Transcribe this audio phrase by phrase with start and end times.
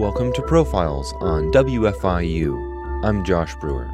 [0.00, 3.04] Welcome to Profiles on WFIU.
[3.04, 3.86] I'm Josh Brewer.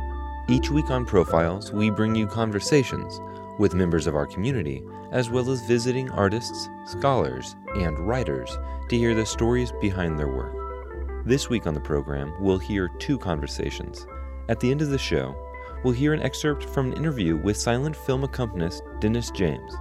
[0.49, 3.21] Each week on Profiles, we bring you conversations
[3.59, 8.57] with members of our community, as well as visiting artists, scholars, and writers
[8.89, 11.27] to hear the stories behind their work.
[11.27, 14.07] This week on the program, we'll hear two conversations.
[14.49, 15.35] At the end of the show,
[15.83, 19.75] we'll hear an excerpt from an interview with silent film accompanist Dennis James.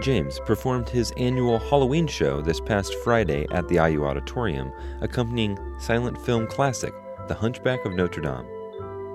[0.00, 6.20] James performed his annual Halloween show this past Friday at the IU Auditorium, accompanying silent
[6.20, 6.92] film classic
[7.28, 8.46] The Hunchback of Notre Dame.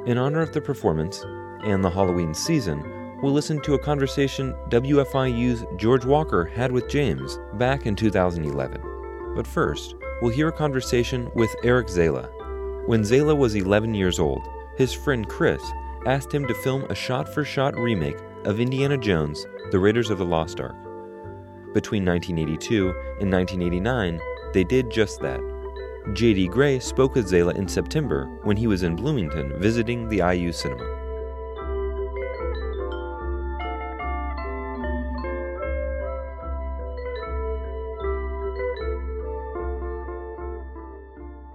[0.08, 1.24] In honor of the performance
[1.64, 7.40] and the Halloween season, we'll listen to a conversation WFIU's George Walker had with James
[7.56, 9.34] back in 2011.
[9.36, 12.30] But first, we'll hear a conversation with Eric Zala.
[12.86, 15.62] When Zala was 11 years old, his friend Chris
[16.06, 20.18] asked him to film a shot for shot remake of Indiana Jones the Raiders of
[20.18, 20.76] the Lost Ark.
[21.74, 22.88] Between 1982
[23.22, 24.20] and 1989,
[24.54, 25.40] they did just that.
[26.14, 26.48] J.D.
[26.48, 30.99] Gray spoke with Zala in September when he was in Bloomington visiting the IU cinema.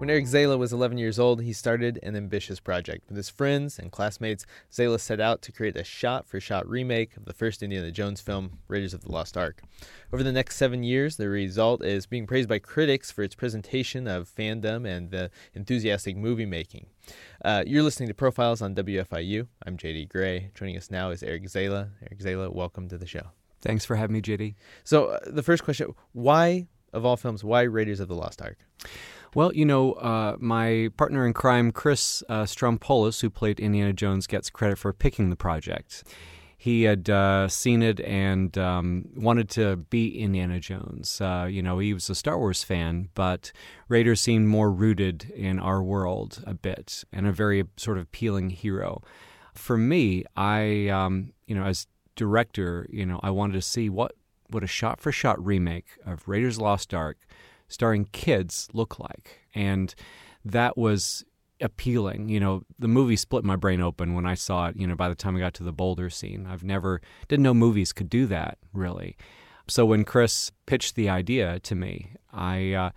[0.04, 3.08] When Eric Zala was 11 years old, he started an ambitious project.
[3.08, 7.16] With his friends and classmates, Zala set out to create a shot for shot remake
[7.16, 9.62] of the first Indiana Jones film, Raiders of the Lost Ark.
[10.12, 14.06] Over the next seven years, the result is being praised by critics for its presentation
[14.06, 16.84] of fandom and the enthusiastic movie making.
[17.42, 19.46] Uh, you're listening to Profiles on WFIU.
[19.64, 20.50] I'm JD Gray.
[20.54, 21.88] Joining us now is Eric Zala.
[22.02, 23.28] Eric Zala, welcome to the show.
[23.62, 24.54] Thanks for having me, JD.
[24.84, 28.58] So, uh, the first question why, of all films, why Raiders of the Lost Ark?
[29.34, 34.28] Well, you know, uh, my partner in crime, Chris uh, Strompolos, who played Indiana Jones,
[34.28, 36.04] gets credit for picking the project.
[36.56, 41.20] He had uh, seen it and um, wanted to be Indiana Jones.
[41.20, 43.50] Uh, you know, he was a Star Wars fan, but
[43.88, 48.50] Raiders seemed more rooted in our world a bit and a very sort of appealing
[48.50, 49.02] hero.
[49.52, 54.12] For me, I, um, you know, as director, you know, I wanted to see what,
[54.48, 57.18] what a shot for shot remake of Raiders Lost Ark
[57.68, 59.40] starring kids look like.
[59.54, 59.94] And
[60.44, 61.24] that was
[61.60, 62.28] appealing.
[62.28, 65.08] You know, the movie split my brain open when I saw it, you know, by
[65.08, 66.46] the time I got to the Boulder scene.
[66.46, 69.16] I've never, didn't know movies could do that, really.
[69.68, 72.90] So when Chris pitched the idea to me, I, uh,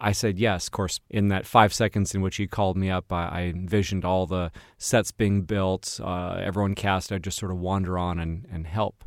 [0.00, 0.68] I said yes.
[0.68, 4.04] Of course, in that five seconds in which he called me up, I, I envisioned
[4.04, 7.12] all the sets being built, uh, everyone cast.
[7.12, 9.04] I'd just sort of wander on and, and help.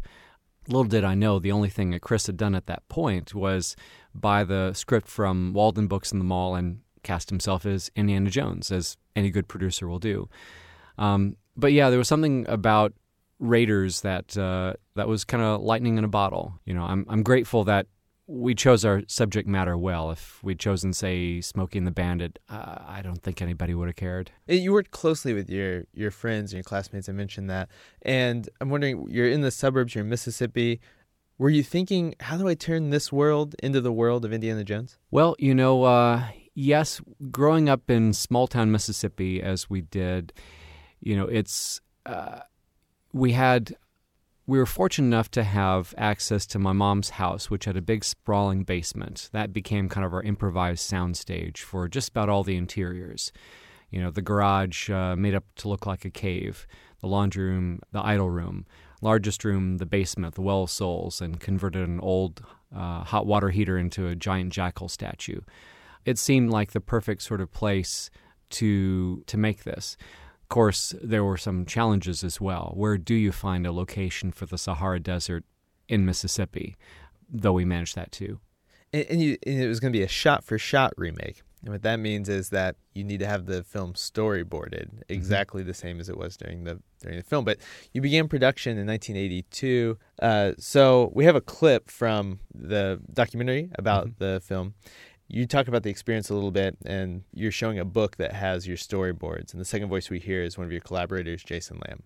[0.68, 3.76] Little did I know, the only thing that Chris had done at that point was
[4.14, 8.72] buy the script from Walden Books in the mall and cast himself as Indiana Jones,
[8.72, 10.30] as any good producer will do.
[10.98, 12.94] Um, but yeah, there was something about
[13.40, 16.60] Raiders that uh, that was kind of lightning in a bottle.
[16.66, 17.88] You know, I'm I'm grateful that
[18.28, 20.12] we chose our subject matter well.
[20.12, 24.32] If we'd chosen, say, Smokey the Bandit, uh, I don't think anybody would have cared.
[24.48, 27.10] You worked closely with your your friends and your classmates.
[27.10, 27.70] I mentioned that,
[28.04, 30.80] and I'm wondering, you're in the suburbs, you're in Mississippi.
[31.42, 35.00] Were you thinking, how do I turn this world into the world of Indiana Jones?
[35.10, 40.34] Well, you know, uh, yes, growing up in small town Mississippi as we did,
[41.00, 42.42] you know, it's uh,
[43.12, 43.76] we had
[44.46, 48.04] we were fortunate enough to have access to my mom's house, which had a big
[48.04, 49.32] sprawling basement.
[49.34, 53.32] That became kind of our improvised soundstage for just about all the interiors.
[53.92, 56.66] You know, the garage uh, made up to look like a cave,
[57.02, 58.66] the laundry room, the idol room
[59.02, 62.44] largest room, the basement, the Well of Souls, and converted an old
[62.76, 65.42] uh, hot water heater into a giant jackal statue.
[66.06, 68.10] It seemed like the perfect sort of place
[68.52, 69.98] to to make this.
[70.44, 72.74] Of course, there were some challenges as well.
[72.76, 75.46] Where do you find a location for the Sahara Desert
[75.88, 76.76] in Mississippi?
[77.30, 78.40] Though we managed that too.
[78.92, 81.44] And, and, you, and it was going to be a shot for shot remake.
[81.64, 85.00] And what that means is that you need to have the film storyboarded mm-hmm.
[85.10, 85.68] exactly mm-hmm.
[85.68, 87.46] the same as it was during the during the film.
[87.46, 87.58] But
[87.94, 89.98] you began production in 1982.
[90.22, 94.24] Uh, so we have a clip from the documentary about mm-hmm.
[94.24, 94.74] the film.
[95.28, 98.68] You talk about the experience a little bit, and you're showing a book that has
[98.68, 99.54] your storyboards.
[99.54, 102.04] And the second voice we hear is one of your collaborators, Jason Lamb.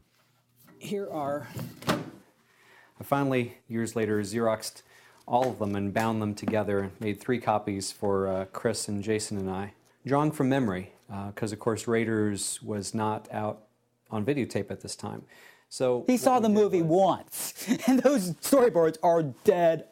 [0.77, 1.47] Here are.
[1.87, 4.83] I finally, years later, Xeroxed
[5.27, 6.91] all of them and bound them together.
[6.99, 9.73] Made three copies for uh, Chris and Jason and I.
[10.05, 10.91] Drawing from memory,
[11.27, 13.63] because uh, of course Raiders was not out
[14.11, 15.23] on videotape at this time.
[15.69, 16.89] So he saw the movie was...
[16.89, 19.87] once, and those storyboards are dead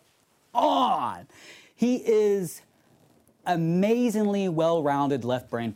[0.53, 1.27] on.
[1.75, 2.62] He is
[3.45, 5.74] amazingly well-rounded left brain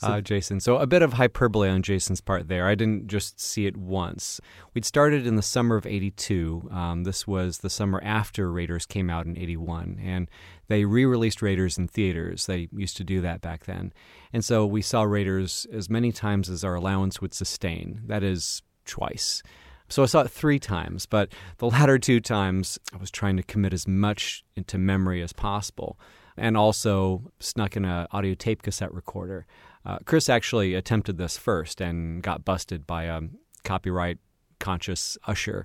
[0.00, 0.14] person.
[0.14, 0.60] uh, Jason.
[0.60, 2.66] So a bit of hyperbole on Jason's part there.
[2.66, 4.40] I didn't just see it once.
[4.74, 6.68] We'd started in the summer of 82.
[6.70, 10.00] Um, this was the summer after Raiders came out in 81.
[10.02, 10.30] And
[10.68, 12.46] they re released Raiders in theaters.
[12.46, 13.92] They used to do that back then.
[14.32, 18.02] And so we saw Raiders as many times as our allowance would sustain.
[18.06, 19.42] That is, twice.
[19.88, 23.42] So I saw it three times, but the latter two times I was trying to
[23.42, 25.98] commit as much into memory as possible
[26.36, 29.46] and also snuck in an audio tape cassette recorder.
[29.86, 33.20] Uh, Chris actually attempted this first and got busted by a
[33.62, 34.18] copyright
[34.58, 35.64] conscious usher.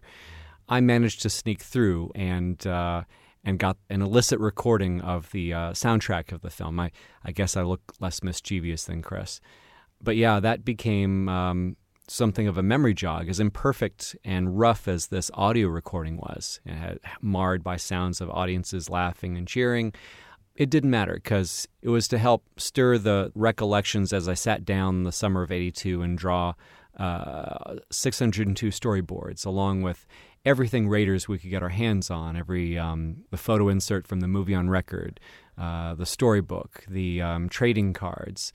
[0.69, 3.03] I managed to sneak through and uh,
[3.44, 6.79] and got an illicit recording of the uh, soundtrack of the film.
[6.79, 6.91] I,
[7.25, 9.41] I guess I look less mischievous than Chris.
[10.00, 11.75] But yeah, that became um,
[12.07, 16.75] something of a memory jog, as imperfect and rough as this audio recording was, it
[16.75, 19.94] had marred by sounds of audiences laughing and cheering.
[20.62, 25.06] It didn't matter because it was to help stir the recollections as I sat down
[25.06, 26.54] the summer of 82 and draw
[27.00, 30.06] uh, 602 storyboards along with
[30.46, 34.28] everything Raiders we could get our hands on, every um, the photo insert from the
[34.28, 35.19] movie on record,
[35.58, 38.54] uh, the storybook, the um, trading cards,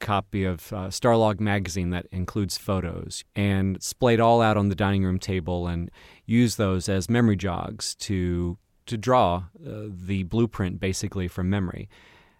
[0.00, 5.02] copy of uh, Starlog magazine that includes photos and splayed all out on the dining
[5.02, 5.90] room table and
[6.26, 11.88] use those as memory jogs to to draw uh, the blueprint basically from memory.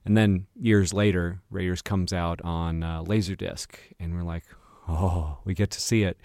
[0.04, 3.68] And then years later, Raiders comes out on uh, Laserdisc,
[4.00, 4.44] and we're like,
[4.88, 6.18] oh, we get to see it.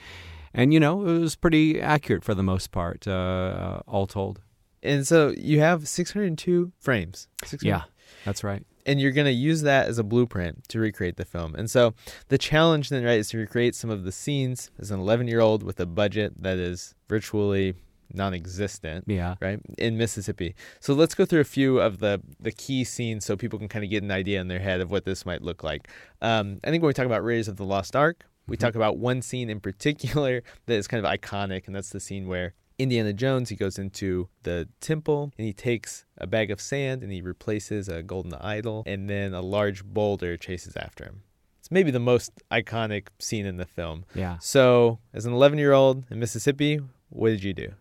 [0.53, 4.41] And you know, it was pretty accurate for the most part, uh, uh all told.
[4.81, 7.27] And so you have 602 frames.
[7.43, 7.67] 600.
[7.67, 7.83] Yeah,
[8.25, 11.55] that's right and you're going to use that as a blueprint to recreate the film.
[11.55, 11.93] And so
[12.27, 15.39] the challenge then, right, is to recreate some of the scenes as an 11 year
[15.39, 17.75] old with a budget that is virtually
[18.13, 22.83] non-existent yeah right in mississippi so let's go through a few of the the key
[22.83, 25.25] scenes so people can kind of get an idea in their head of what this
[25.25, 25.87] might look like
[26.21, 28.65] um, i think when we talk about raiders of the lost ark we mm-hmm.
[28.65, 32.27] talk about one scene in particular that is kind of iconic and that's the scene
[32.27, 37.03] where Indiana Jones, he goes into the temple and he takes a bag of sand
[37.03, 41.21] and he replaces a golden idol, and then a large boulder chases after him.
[41.59, 44.05] It's maybe the most iconic scene in the film.
[44.13, 44.37] Yeah.
[44.39, 47.73] So, as an 11 year old in Mississippi, what did you do?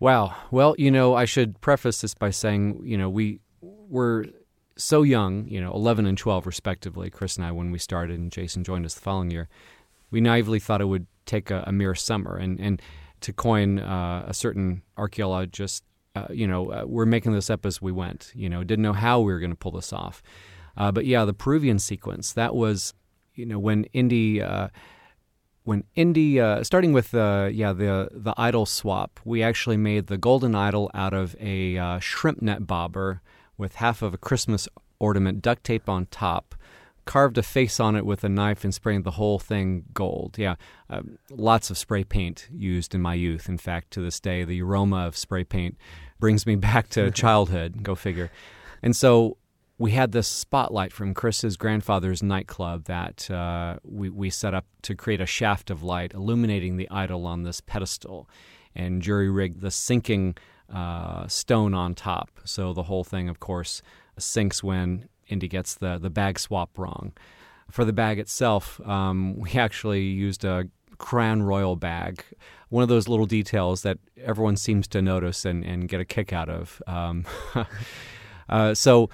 [0.00, 0.34] Wow.
[0.50, 4.26] Well, you know, I should preface this by saying, you know, we were
[4.76, 8.32] so young, you know, 11 and 12 respectively, Chris and I, when we started, and
[8.32, 9.48] Jason joined us the following year.
[10.10, 12.36] We naively thought it would take a, a mere summer.
[12.36, 12.82] And, and
[13.20, 15.84] to coin uh, a certain archaeologist,
[16.16, 18.32] uh, you know, uh, we're making this up as we went.
[18.34, 20.22] You know, didn't know how we were going to pull this off.
[20.76, 22.94] Uh, but yeah, the Peruvian sequence that was,
[23.34, 24.68] you know, when Indy, uh,
[25.64, 30.54] when Indy, uh, starting with yeah the the idol swap, we actually made the golden
[30.54, 33.20] idol out of a shrimp net bobber
[33.56, 34.68] with half of a Christmas
[34.98, 36.54] ornament duct tape on top
[37.04, 40.36] carved a face on it with a knife and spraying the whole thing gold.
[40.38, 40.56] Yeah,
[40.88, 43.48] uh, lots of spray paint used in my youth.
[43.48, 45.76] In fact, to this day, the aroma of spray paint
[46.18, 47.82] brings me back to childhood.
[47.82, 48.30] Go figure.
[48.82, 49.36] And so
[49.78, 54.94] we had this spotlight from Chris's grandfather's nightclub that uh, we, we set up to
[54.94, 58.28] create a shaft of light illuminating the idol on this pedestal
[58.74, 60.36] and jury rigged the sinking
[60.72, 62.30] uh, stone on top.
[62.44, 63.82] So the whole thing, of course,
[64.18, 67.12] sinks when Indy gets the, the bag swap wrong.
[67.70, 70.68] For the bag itself, um, we actually used a
[70.98, 72.22] Crown Royal bag,
[72.68, 76.32] one of those little details that everyone seems to notice and, and get a kick
[76.32, 76.80] out of.
[76.86, 77.24] Um,
[78.48, 79.10] uh, so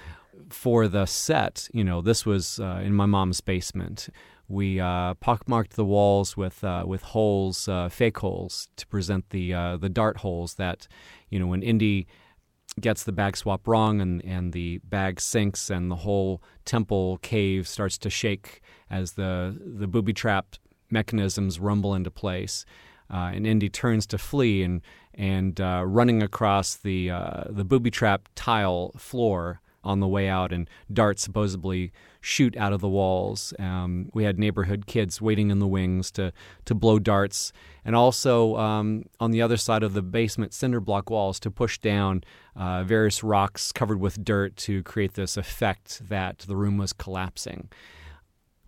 [0.53, 4.09] for the set, you know, this was uh, in my mom's basement.
[4.49, 9.55] We uh, pockmarked the walls with uh, with holes, uh, fake holes, to present the
[9.55, 10.89] uh, the dart holes that,
[11.29, 12.07] you know, when Indy
[12.79, 17.67] gets the bag swap wrong and, and the bag sinks and the whole temple cave
[17.67, 20.57] starts to shake as the, the booby trap
[20.91, 22.65] mechanisms rumble into place.
[23.13, 24.83] Uh, and Indy turns to flee and,
[25.15, 30.53] and uh, running across the, uh, the booby trap tile floor on the way out,
[30.53, 33.55] and darts supposedly shoot out of the walls.
[33.59, 36.33] Um, we had neighborhood kids waiting in the wings to,
[36.67, 37.53] to blow darts,
[37.85, 41.79] and also um, on the other side of the basement cinder block walls to push
[41.79, 42.23] down
[42.57, 47.71] uh, various rocks covered with dirt to create this effect that the room was collapsing.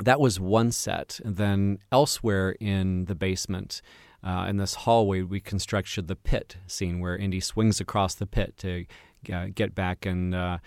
[0.03, 1.21] That was one set.
[1.25, 3.83] And then elsewhere in the basement,
[4.25, 8.57] uh, in this hallway, we constructed the pit scene where Indy swings across the pit
[8.59, 8.87] to
[9.33, 10.59] uh, get back and uh,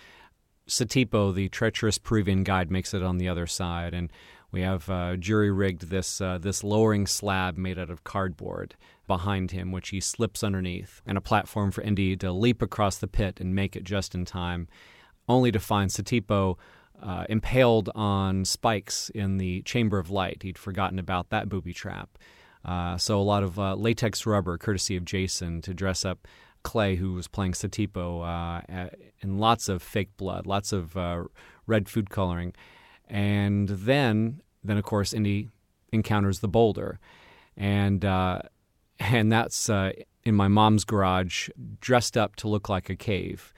[0.67, 4.12] Satipo, the treacherous Peruvian guide, makes it on the other side, and
[4.51, 9.51] we have uh, jury rigged this uh, this lowering slab made out of cardboard behind
[9.51, 13.39] him, which he slips underneath, and a platform for Indy to leap across the pit
[13.39, 14.67] and make it just in time,
[15.27, 16.57] only to find Satipo
[17.01, 20.41] uh, impaled on spikes in the chamber of light.
[20.43, 22.17] He'd forgotten about that booby trap.
[22.63, 26.27] Uh, so a lot of uh, latex rubber, courtesy of Jason, to dress up
[26.65, 28.89] Clay, who was playing Satipo, uh,
[29.22, 31.24] and lots of fake blood, lots of uh,
[31.67, 32.53] red food coloring,
[33.07, 35.50] and then then of course Indy
[35.93, 37.00] encounters the boulder,
[37.55, 38.41] and uh,
[39.00, 39.91] and that's uh,
[40.24, 43.53] in my mom's garage, dressed up to look like a cave.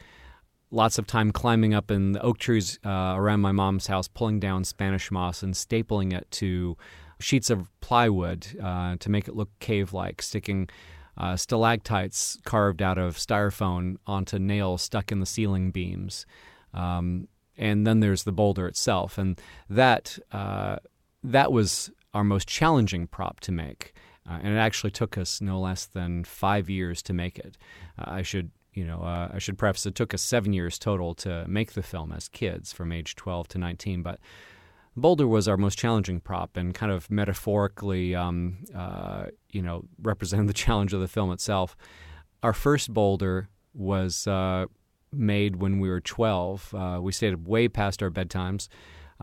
[0.69, 4.41] Lots of time climbing up in the oak trees uh, around my mom's house, pulling
[4.41, 6.75] down Spanish moss and stapling it to
[7.21, 10.67] sheets of plywood uh, to make it look cave like, sticking
[11.17, 16.25] uh, stalactites carved out of styrofoam onto nails stuck in the ceiling beams.
[16.73, 19.17] Um, and then there's the boulder itself.
[19.17, 20.77] And that, uh,
[21.23, 23.93] that was our most challenging prop to make.
[24.29, 27.57] Uh, and it actually took us no less than five years to make it.
[27.97, 31.15] Uh, I should you know, uh, I should preface it took us seven years total
[31.15, 34.03] to make the film as kids from age 12 to 19.
[34.03, 34.19] But
[34.97, 40.47] Boulder was our most challenging prop and kind of metaphorically, um, uh, you know, represented
[40.47, 41.77] the challenge of the film itself.
[42.41, 44.65] Our first Boulder was uh,
[45.11, 46.73] made when we were 12.
[46.73, 48.67] Uh, we stayed way past our bedtimes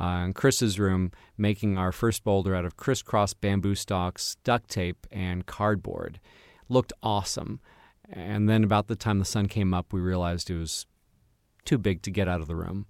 [0.00, 5.06] uh, in Chris's room, making our first Boulder out of crisscross bamboo stalks, duct tape,
[5.10, 6.20] and cardboard.
[6.68, 7.60] Looked awesome.
[8.08, 10.86] And then about the time the sun came up, we realized it was
[11.64, 12.86] too big to get out of the room.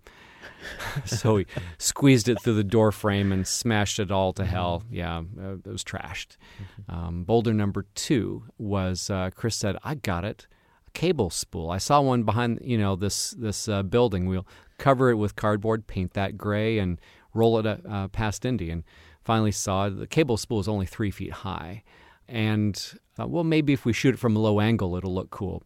[1.05, 1.47] so he
[1.79, 4.83] squeezed it through the door frame and smashed it all to hell.
[4.91, 6.37] Yeah, uh, it was trashed.
[6.89, 10.47] Um, boulder number two was uh, Chris said, "I got it,
[10.87, 11.71] a cable spool.
[11.71, 14.27] I saw one behind you know this this uh, building.
[14.27, 14.47] We'll
[14.79, 17.01] cover it with cardboard, paint that gray, and
[17.33, 18.85] roll it uh, past Indy." And
[19.25, 21.83] finally saw the cable spool is only three feet high,
[22.29, 22.77] and
[23.15, 25.63] thought, well, maybe if we shoot it from a low angle, it'll look cool.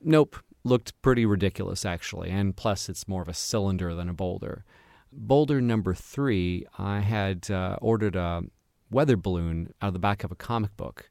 [0.00, 4.64] Nope, looked pretty ridiculous actually, and plus it's more of a cylinder than a boulder.
[5.12, 8.42] Boulder number three, I had uh, ordered a
[8.90, 11.10] weather balloon out of the back of a comic book.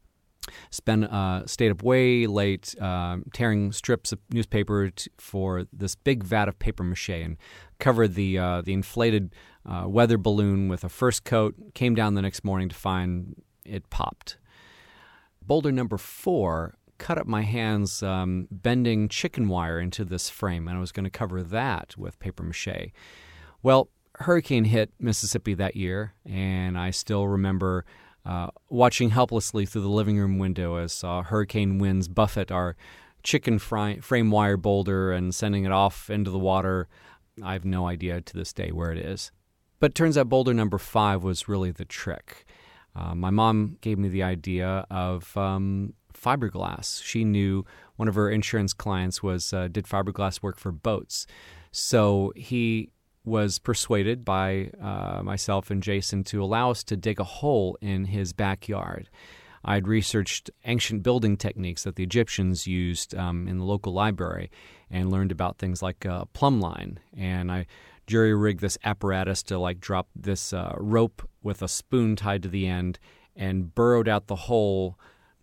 [0.71, 6.23] Spent uh, stayed up way late uh, tearing strips of newspaper t- for this big
[6.23, 7.37] vat of paper mache and
[7.79, 9.35] covered the uh, the inflated
[9.69, 11.53] uh, weather balloon with a first coat.
[11.75, 14.37] Came down the next morning to find it popped.
[15.43, 20.77] Boulder number four cut up my hands um, bending chicken wire into this frame, and
[20.77, 22.91] I was going to cover that with paper mache.
[23.63, 23.89] Well,
[24.19, 27.85] hurricane hit Mississippi that year, and I still remember
[28.23, 32.75] uh, watching helplessly through the living room window as uh, hurricane winds buffet our
[33.23, 36.87] chicken fry- frame wire boulder and sending it off into the water.
[37.41, 39.31] I have no idea to this day where it is.
[39.79, 42.45] But it turns out boulder number five was really the trick.
[42.95, 47.03] Uh, my mom gave me the idea of um, fiberglass.
[47.03, 47.65] She knew
[47.95, 51.27] one of her insurance clients was uh, did fiberglass work for boats,
[51.71, 52.89] so he
[53.23, 58.05] was persuaded by uh, myself and Jason to allow us to dig a hole in
[58.05, 59.09] his backyard.
[59.63, 64.49] I'd researched ancient building techniques that the Egyptians used um, in the local library
[64.89, 66.99] and learned about things like uh, plumb line.
[67.15, 67.67] And I
[68.07, 72.49] jury rigged this apparatus to like drop this uh, rope with a spoon tied to
[72.49, 72.97] the end
[73.35, 74.99] and burrowed out the hole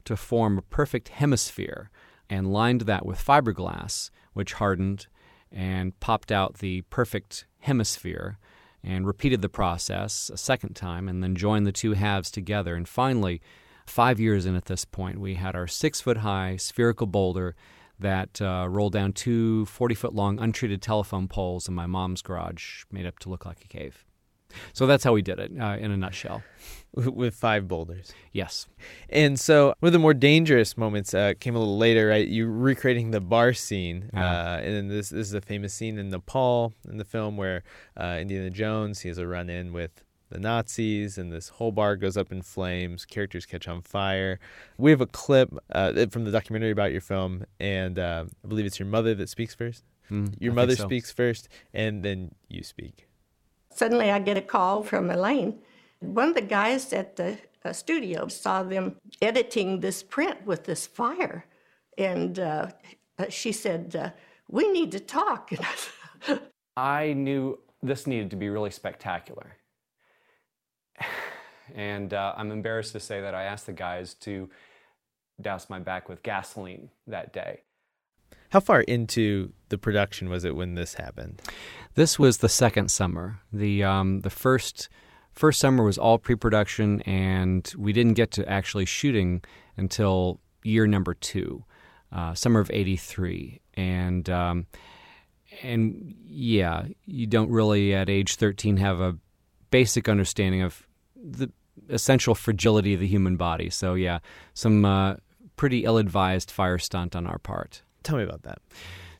[0.08, 1.90] to form a perfect hemisphere
[2.30, 5.06] and lined that with fiberglass, which hardened
[5.52, 8.38] and popped out the perfect hemisphere
[8.82, 12.74] and repeated the process a second time and then joined the two halves together.
[12.74, 13.42] And finally,
[13.86, 17.54] five years in at this point, we had our six foot high spherical boulder
[17.98, 22.84] that uh, rolled down two 40 foot long untreated telephone poles in my mom's garage,
[22.90, 24.06] made up to look like a cave.
[24.72, 26.42] So that's how we did it uh, in a nutshell.
[26.94, 28.12] With five boulders.
[28.32, 28.66] Yes.
[29.08, 32.26] And so one of the more dangerous moments uh, came a little later, right?
[32.26, 34.10] You recreating the bar scene.
[34.14, 37.62] Uh, and this, this is a famous scene in Nepal in the film where
[37.96, 41.96] uh, Indiana Jones, he has a run in with the Nazis, and this whole bar
[41.96, 43.04] goes up in flames.
[43.04, 44.38] Characters catch on fire.
[44.76, 48.66] We have a clip uh, from the documentary about your film, and uh, I believe
[48.66, 49.84] it's your mother that speaks first.
[50.10, 50.84] Mm, your I mother so.
[50.84, 53.08] speaks first, and then you speak.
[53.70, 55.58] Suddenly, I get a call from Elaine.
[56.00, 60.86] One of the guys at the uh, studio saw them editing this print with this
[60.86, 61.44] fire.
[61.96, 62.70] And uh,
[63.18, 64.10] uh, she said, uh,
[64.48, 65.50] We need to talk.
[66.26, 66.38] I
[66.76, 69.56] I knew this needed to be really spectacular.
[71.74, 74.48] And uh, I'm embarrassed to say that I asked the guys to
[75.40, 77.60] douse my back with gasoline that day.
[78.50, 81.42] How far into the production was it when this happened?
[81.94, 83.40] This was the second summer.
[83.52, 84.88] The um, the first
[85.38, 89.42] first summer was all pre-production, and we didn't get to actually shooting
[89.76, 91.64] until year number two,
[92.12, 94.66] uh, summer of '83, and um,
[95.62, 99.16] and yeah, you don't really at age 13 have a
[99.70, 101.50] basic understanding of the
[101.88, 103.70] essential fragility of the human body.
[103.70, 104.18] So yeah,
[104.54, 105.16] some uh,
[105.56, 107.82] pretty ill-advised fire stunt on our part.
[108.02, 108.58] Tell me about that.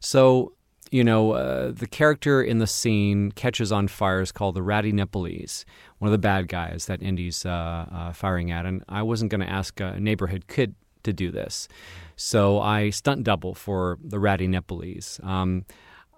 [0.01, 0.53] So
[0.91, 4.93] you know, uh, the character in the scene catches on fire is called the Ratty
[4.93, 5.65] Nepalese,
[5.99, 8.67] one of the bad guys that Indy's uh, uh, firing at.
[8.67, 10.75] And I wasn't going to ask a neighborhood kid
[11.05, 11.69] to do this.
[12.17, 15.21] So I stunt double for the Ratty Nepalese.
[15.23, 15.64] Um,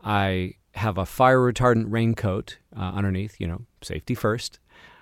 [0.02, 4.58] I have a fire retardant raincoat uh, underneath, you know, safety first.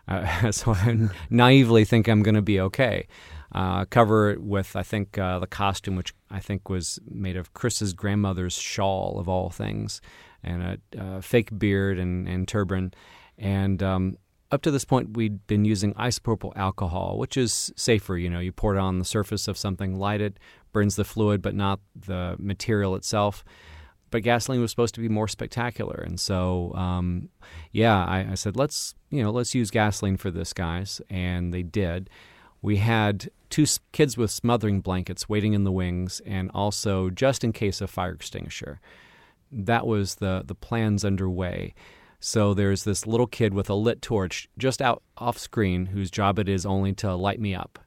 [0.07, 3.07] Uh, so I naively think I'm going to be okay
[3.53, 7.55] uh, cover it with, I think, uh, the costume, which I think was made of
[7.55, 10.01] Chris's grandmother's shawl, of all things,
[10.43, 12.93] and a fake beard and, and turban.
[13.39, 14.19] And um,
[14.51, 18.17] up to this point, we'd been using isopropyl alcohol, which is safer.
[18.17, 20.39] You know, you pour it on the surface of something, light it,
[20.73, 23.45] burns the fluid, but not the material itself.
[24.11, 27.29] But gasoline was supposed to be more spectacular, and so um,
[27.73, 31.63] yeah, I, I said let's you know let's use gasoline for this, guys, and they
[31.63, 32.09] did
[32.61, 37.53] we had two kids with smothering blankets waiting in the wings and also just in
[37.53, 38.81] case a fire extinguisher.
[39.51, 41.75] That was the, the plans underway.
[42.21, 46.39] So there's this little kid with a lit torch just out off screen whose job
[46.39, 47.79] it is only to light me up.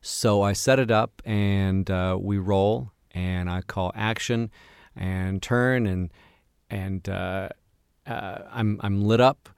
[0.00, 4.50] So I set it up and uh, we roll and I call action
[4.94, 6.12] and turn and
[6.68, 7.48] and uh,
[8.06, 9.48] uh, I'm I'm lit up.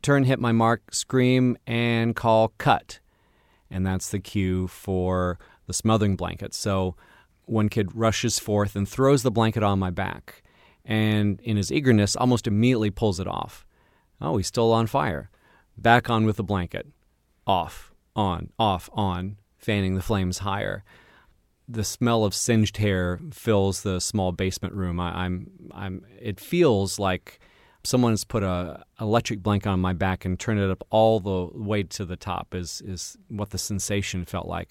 [0.00, 3.00] Turn, hit my mark, scream, and call cut
[3.72, 6.54] and that's the cue for the smothering blanket.
[6.54, 6.94] So
[7.46, 10.41] one kid rushes forth and throws the blanket on my back,
[10.84, 13.64] and in his eagerness, almost immediately pulls it off.
[14.20, 15.30] Oh, he's still on fire.
[15.76, 16.86] Back on with the blanket.
[17.46, 20.84] Off, on, off, on, fanning the flames higher.
[21.68, 25.00] The smell of singed hair fills the small basement room.
[25.00, 26.04] I, I'm, I'm.
[26.20, 27.40] It feels like
[27.84, 31.48] someone has put a electric blanket on my back and turned it up all the
[31.58, 34.70] way to the top is is what the sensation felt like.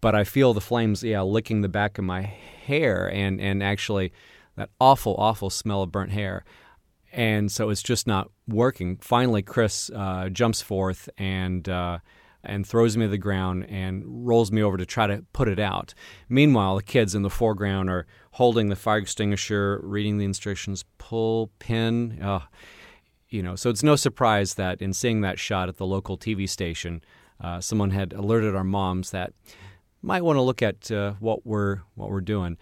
[0.00, 4.12] But I feel the flames, yeah, licking the back of my hair and and actually
[4.58, 6.44] that awful, awful smell of burnt hair.
[7.12, 8.98] And so it's just not working.
[8.98, 11.98] Finally, Chris uh, jumps forth and uh,
[12.44, 15.58] and throws me to the ground and rolls me over to try to put it
[15.58, 15.94] out.
[16.28, 21.50] Meanwhile, the kids in the foreground are holding the fire extinguisher, reading the instructions, pull
[21.58, 22.20] pin.
[22.22, 22.40] Uh,
[23.28, 26.48] you know, so it's no surprise that in seeing that shot at the local TV
[26.48, 27.02] station,
[27.40, 29.32] uh, someone had alerted our moms that
[30.02, 32.56] might want to look at uh, what we're what we're doing.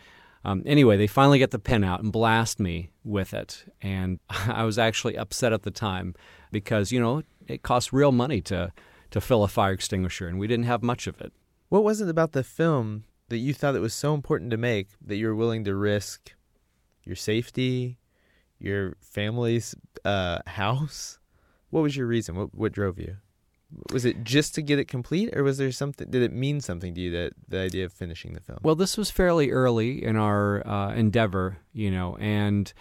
[0.46, 4.62] Um, anyway, they finally get the pen out and blast me with it, and I
[4.62, 6.14] was actually upset at the time
[6.52, 8.72] because you know it costs real money to
[9.10, 11.32] to fill a fire extinguisher, and we didn't have much of it.
[11.68, 14.90] What was it about the film that you thought it was so important to make
[15.04, 16.32] that you were willing to risk
[17.02, 17.98] your safety,
[18.60, 21.18] your family's uh, house?
[21.70, 22.36] What was your reason?
[22.36, 23.16] What what drove you?
[23.92, 26.10] Was it just to get it complete, or was there something?
[26.10, 28.58] Did it mean something to you that the idea of finishing the film?
[28.62, 32.72] Well, this was fairly early in our uh, endeavor, you know, and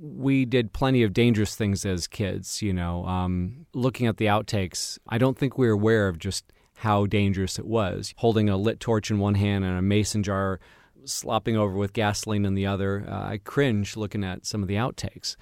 [0.00, 2.62] we did plenty of dangerous things as kids.
[2.62, 6.44] You know, um, looking at the outtakes, I don't think we were aware of just
[6.76, 8.14] how dangerous it was.
[8.16, 10.60] Holding a lit torch in one hand and a mason jar
[11.04, 13.04] slopping over with gasoline in the other.
[13.06, 15.36] Uh, I cringe looking at some of the outtakes.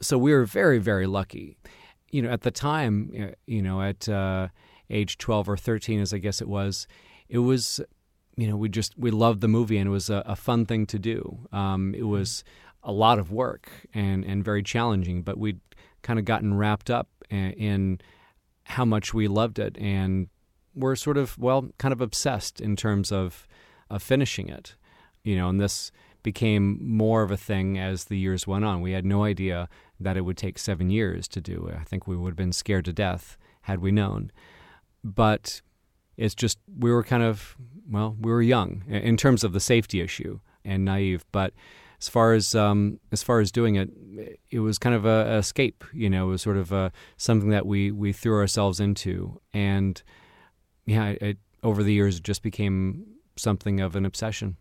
[0.00, 1.56] So we were very, very lucky.
[2.16, 4.48] You know, at the time, you know, at uh,
[4.88, 6.86] age 12 or 13, as I guess it was,
[7.28, 7.80] it was,
[8.36, 10.86] you know, we just, we loved the movie and it was a, a fun thing
[10.86, 11.46] to do.
[11.52, 12.42] Um, it was
[12.82, 15.60] a lot of work and, and very challenging, but we'd
[16.02, 18.00] kind of gotten wrapped up in
[18.62, 20.28] how much we loved it and
[20.74, 23.46] we're sort of, well, kind of obsessed in terms of,
[23.90, 24.76] of finishing it
[25.26, 25.90] you know, and this
[26.22, 28.80] became more of a thing as the years went on.
[28.80, 29.68] We had no idea
[29.98, 31.70] that it would take seven years to do.
[31.78, 34.30] I think we would have been scared to death had we known.
[35.02, 35.62] But
[36.16, 37.56] it's just we were kind of
[37.90, 41.24] well, we were young in terms of the safety issue and naive.
[41.30, 41.52] But
[42.00, 43.90] as far as um, as far as doing it,
[44.50, 45.84] it was kind of a, a escape.
[45.92, 50.02] You know, it was sort of a, something that we we threw ourselves into, and
[50.84, 53.06] yeah, it, over the years it just became
[53.36, 54.56] something of an obsession.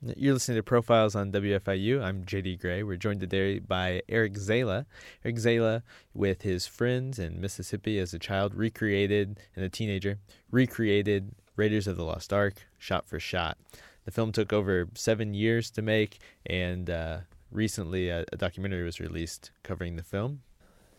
[0.00, 2.00] You're listening to Profiles on WFIU.
[2.00, 2.84] I'm JD Gray.
[2.84, 4.86] We're joined today by Eric Zala.
[5.24, 5.82] Eric Zala,
[6.14, 10.18] with his friends in Mississippi as a child, recreated, and a teenager,
[10.52, 13.58] recreated Raiders of the Lost Ark shot for shot.
[14.04, 17.18] The film took over seven years to make, and uh,
[17.50, 20.42] recently a, a documentary was released covering the film.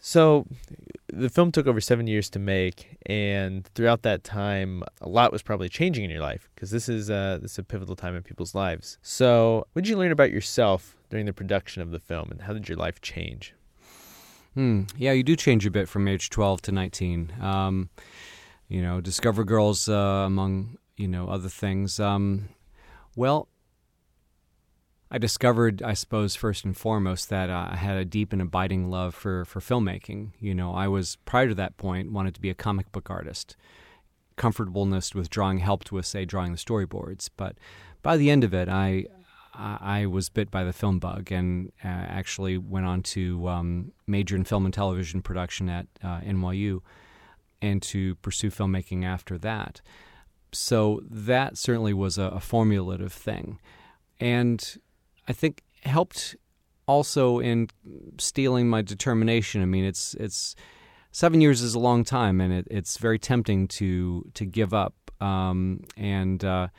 [0.01, 0.45] So,
[1.07, 5.41] the film took over seven years to make, and throughout that time, a lot was
[5.41, 8.23] probably changing in your life because this is uh, this is a pivotal time in
[8.23, 8.97] people's lives.
[9.01, 12.53] So, what did you learn about yourself during the production of the film, and how
[12.53, 13.53] did your life change?
[14.53, 14.83] Hmm.
[14.97, 17.33] Yeah, you do change a bit from age 12 to 19.
[17.41, 17.89] Um,
[18.67, 19.93] you know, discover girls uh,
[20.25, 21.99] among you know other things.
[21.99, 22.49] Um,
[23.15, 23.47] well,
[25.11, 28.91] I discovered, I suppose, first and foremost, that uh, I had a deep and abiding
[28.91, 30.31] love for, for filmmaking.
[30.39, 33.57] You know, I was, prior to that point, wanted to be a comic book artist.
[34.35, 37.29] Comfortableness with drawing helped with, say, drawing the storyboards.
[37.35, 37.55] But
[38.03, 39.05] by the end of it, I,
[39.55, 44.35] I was bit by the film bug and uh, actually went on to um, major
[44.35, 46.81] in film and television production at uh, NYU
[47.61, 49.81] and to pursue filmmaking after that.
[50.51, 53.59] So that certainly was a, a formulative thing.
[54.19, 54.77] And
[55.29, 56.35] I think helped
[56.87, 57.69] also in
[58.17, 59.61] steeling my determination.
[59.61, 60.55] I mean, it's it's
[61.11, 64.95] seven years is a long time, and it, it's very tempting to to give up.
[65.21, 66.69] Um, and uh,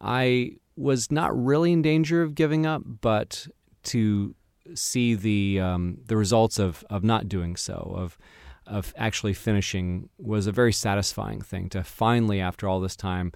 [0.00, 3.48] I was not really in danger of giving up, but
[3.84, 4.34] to
[4.74, 8.16] see the um, the results of of not doing so of
[8.64, 13.32] of actually finishing was a very satisfying thing to finally after all this time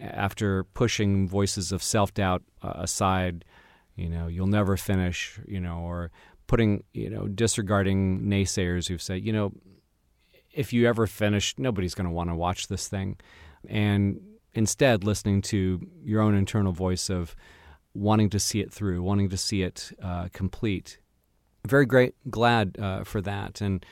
[0.00, 3.44] after pushing voices of self-doubt uh, aside
[4.00, 6.10] you know, you'll never finish, you know, or
[6.46, 9.52] putting, you know, disregarding naysayers who've said, you know,
[10.52, 13.18] if you ever finish, nobody's going to want to watch this thing.
[13.68, 14.20] And
[14.54, 17.36] instead, listening to your own internal voice of
[17.94, 20.98] wanting to see it through, wanting to see it uh, complete.
[21.66, 23.60] Very great, glad uh, for that.
[23.60, 23.84] And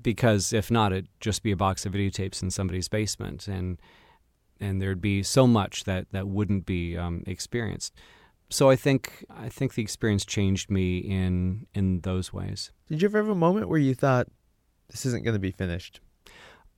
[0.00, 3.48] because if not, it'd just be a box of videotapes in somebody's basement.
[3.48, 3.78] And
[4.60, 7.92] and there'd be so much that, that wouldn't be um, experienced
[8.54, 12.70] so I think I think the experience changed me in in those ways.
[12.88, 14.28] Did you ever have a moment where you thought
[14.90, 16.00] this isn't going to be finished?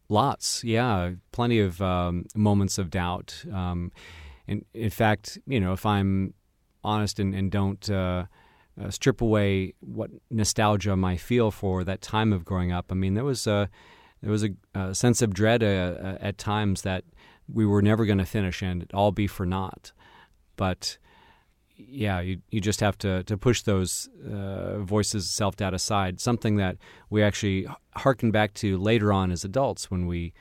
[0.09, 3.45] Lots, yeah, plenty of um, moments of doubt.
[3.53, 3.93] Um,
[4.47, 6.33] in, in fact, you know, if I'm
[6.83, 8.25] honest and, and don't uh,
[8.81, 12.95] uh, strip away what nostalgia I might feel for that time of growing up, I
[12.95, 13.69] mean, there was a
[14.23, 17.05] there was a, a sense of dread uh, uh at times that
[17.53, 19.93] we were never going to finish and it all be for naught.
[20.57, 20.97] But
[21.77, 26.21] yeah, you you just have to to push those uh, voices self doubt aside.
[26.21, 26.77] Something that
[27.11, 30.33] we actually harken back to later on as adults when we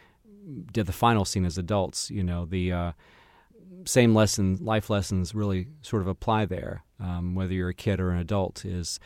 [0.72, 2.10] did the final scene as adults.
[2.10, 2.92] You know, the uh,
[3.86, 6.84] same lesson, life lessons really sort of apply there.
[7.00, 9.00] Um, whether you're a kid or an adult, is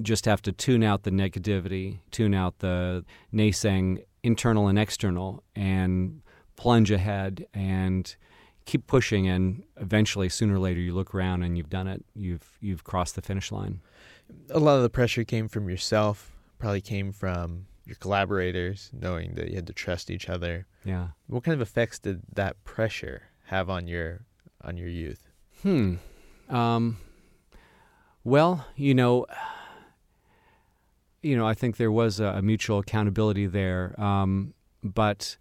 [0.00, 6.22] just have to tune out the negativity, tune out the naysaying, internal and external, and
[6.56, 8.16] plunge ahead and
[8.64, 12.04] keep pushing and eventually sooner or later you look around and you've done it.
[12.14, 13.80] You've you've crossed the finish line.
[14.50, 19.48] A lot of the pressure came from yourself probably came from your collaborators knowing that
[19.48, 20.66] you had to trust each other.
[20.84, 21.08] Yeah.
[21.26, 24.24] What kind of effects did that pressure have on your
[24.62, 25.28] on your youth?
[25.62, 25.96] Hmm.
[26.48, 26.98] Um
[28.24, 29.26] well you know
[31.22, 35.36] you know i think there was a, a mutual accountability there um but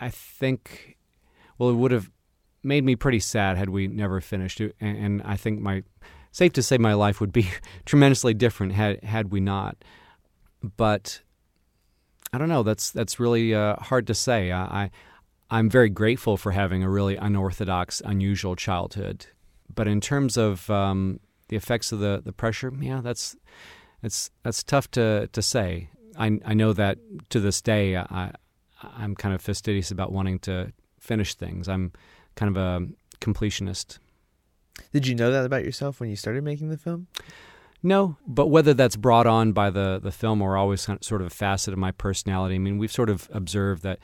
[0.00, 0.96] i think
[1.58, 2.10] well, it would have
[2.66, 4.74] made me pretty sad had we never finished it.
[4.80, 5.82] And, and I think my
[6.32, 7.48] safe to say my life would be
[7.86, 9.76] tremendously different had had we not.
[10.76, 11.22] But
[12.32, 12.62] I don't know.
[12.62, 14.52] That's that's really uh, hard to say.
[14.52, 14.90] I,
[15.50, 19.26] I am very grateful for having a really unorthodox, unusual childhood.
[19.74, 23.36] But in terms of um, the effects of the, the pressure, yeah, that's
[24.02, 25.88] that's that's tough to to say.
[26.18, 26.98] I I know that
[27.30, 28.32] to this day I
[28.82, 31.68] I'm kind of fastidious about wanting to finish things.
[31.68, 31.92] I'm
[32.36, 32.86] kind of a
[33.20, 33.98] completionist.
[34.92, 37.08] Did you know that about yourself when you started making the film?
[37.82, 41.30] No, but whether that's brought on by the the film or always sort of a
[41.30, 42.56] facet of my personality.
[42.56, 43.98] I mean, we've sort of observed that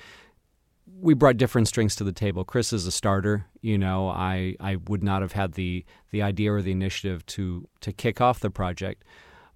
[1.01, 2.45] we brought different strengths to the table.
[2.45, 3.47] Chris is a starter.
[3.61, 7.68] You know, I I would not have had the the idea or the initiative to
[7.81, 9.05] to kick off the project,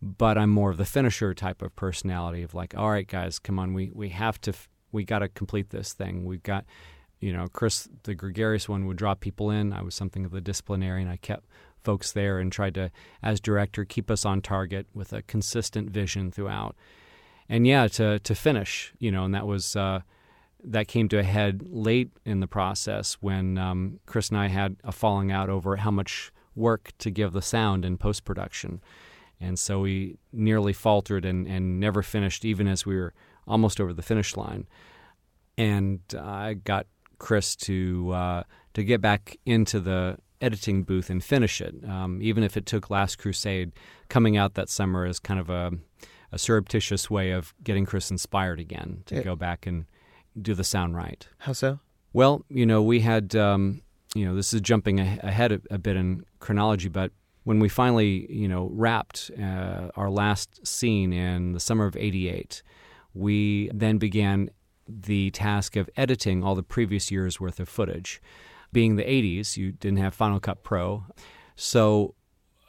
[0.02, 3.58] but I'm more of the finisher type of personality of like, all right, guys, come
[3.58, 4.54] on, we we have to
[4.92, 6.24] we got to complete this thing.
[6.24, 6.64] We've got
[7.26, 9.72] you know, Chris, the gregarious one, would drop people in.
[9.72, 11.08] I was something of the disciplinarian.
[11.08, 11.44] I kept
[11.82, 16.30] folks there and tried to, as director, keep us on target with a consistent vision
[16.30, 16.76] throughout.
[17.48, 20.02] And yeah, to to finish, you know, and that was uh,
[20.62, 24.76] that came to a head late in the process when um, Chris and I had
[24.84, 28.80] a falling out over how much work to give the sound in post production,
[29.40, 33.12] and so we nearly faltered and and never finished, even as we were
[33.48, 34.68] almost over the finish line.
[35.58, 36.86] And I got
[37.18, 38.42] Chris to uh,
[38.74, 42.90] to get back into the editing booth and finish it, um, even if it took
[42.90, 43.72] Last Crusade
[44.08, 45.72] coming out that summer as kind of a,
[46.30, 49.22] a surreptitious way of getting Chris inspired again to Yeah.
[49.22, 49.86] go back and
[50.40, 51.26] do the sound right.
[51.38, 51.80] How so?
[52.12, 53.80] Well, you know, we had, um,
[54.14, 57.12] you know, this is jumping a- ahead a, a bit in chronology, but
[57.44, 62.62] when we finally, you know, wrapped uh, our last scene in the summer of '88,
[63.14, 64.50] we then began
[64.88, 68.20] the task of editing all the previous year's worth of footage.
[68.72, 71.04] Being the '80s, you didn't have Final Cut Pro,
[71.54, 72.14] so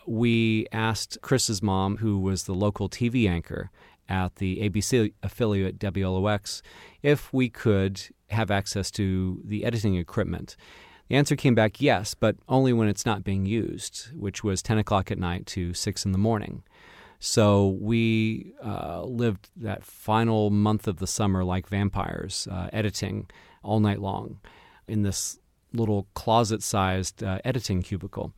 [0.06, 3.70] we asked Chris's mom, who was the local TV anchor
[4.08, 6.62] at the ABC affiliate WLOX,
[7.04, 10.56] if we could have access to the editing equipment.
[11.10, 14.78] The answer came back yes, but only when it's not being used, which was 10
[14.78, 16.64] o'clock at night to 6 in the morning.
[17.20, 23.30] So we uh, lived that final month of the summer like vampires, uh, editing
[23.64, 24.40] all night long
[24.88, 25.40] in this
[25.74, 28.34] little closet sized uh, editing cubicle.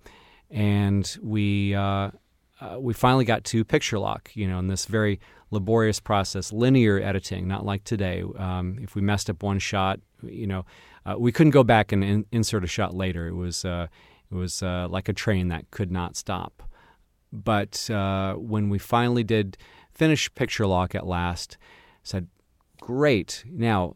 [0.50, 2.12] And we, uh,
[2.62, 5.20] uh, we finally got to picture lock, you know, in this very
[5.52, 8.24] laborious process, linear editing, not like today.
[8.38, 10.66] Um, if we messed up one shot, you know,
[11.06, 13.28] uh, we couldn't go back and in- insert a shot later.
[13.28, 13.90] It was, it
[14.32, 16.64] was like a train that could not stop.
[17.32, 19.58] But uh, when we finally did
[19.92, 21.58] finish picture lock at last,
[22.04, 22.28] said,
[22.82, 23.44] "Great!
[23.48, 23.96] Now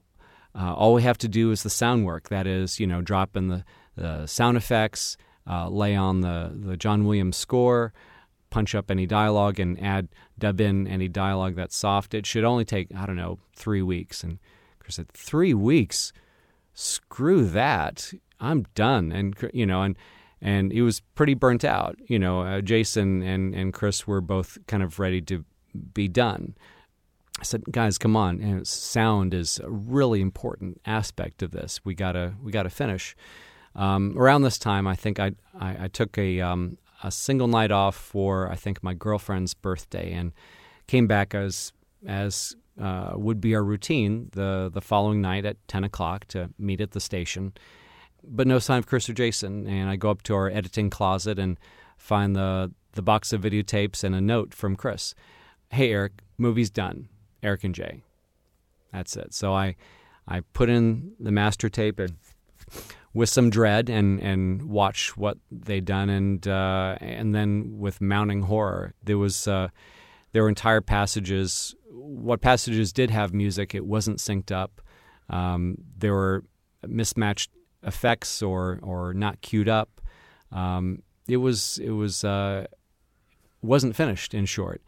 [0.56, 2.30] uh, all we have to do is the sound work.
[2.30, 3.64] That is, you know, drop in the,
[3.96, 5.18] the sound effects,
[5.50, 7.94] uh, lay on the the John Williams score,
[8.50, 12.14] punch up any dialogue, and add dub in any dialogue that's soft.
[12.14, 14.40] It should only take I don't know three weeks." And
[14.80, 16.12] Chris said, three weeks?
[16.74, 18.14] Screw that!
[18.40, 19.98] I'm done." And you know, and
[20.44, 21.98] and he was pretty burnt out.
[22.08, 25.44] You know, uh, Jason and and Chris were both kind of ready to
[25.94, 26.56] be done.
[27.40, 28.42] I said, "Guys, come on!
[28.42, 31.80] And sound is a really important aspect of this.
[31.84, 33.16] We gotta we gotta finish."
[33.76, 37.72] Um, around this time, I think I I, I took a um, a single night
[37.72, 40.34] off for I think my girlfriend's birthday and
[40.88, 41.72] came back as
[42.06, 46.82] as uh, would be our routine the the following night at ten o'clock to meet
[46.82, 47.54] at the station
[48.24, 49.68] but no sign of Chris or Jason.
[49.68, 51.60] And I go up to our editing closet and
[51.98, 55.16] find the the box of videotapes and a note from Chris.
[55.70, 57.10] Hey Eric, movie's done.
[57.42, 58.04] Eric and Jay.
[58.92, 59.34] That's it.
[59.34, 59.76] So I
[60.28, 62.16] I put in the master tape and
[63.14, 68.44] with some dread and and watch what they'd done and uh, and then with mounting
[68.44, 69.68] horror there was uh,
[70.32, 74.82] there were entire passages what passages did have music it wasn't synced up
[75.30, 76.44] um, there were
[76.88, 77.52] mismatched
[77.84, 80.02] effects or or not cued up.
[80.52, 82.68] Um, it was it was uh,
[83.62, 84.34] wasn't finished.
[84.34, 84.82] In short,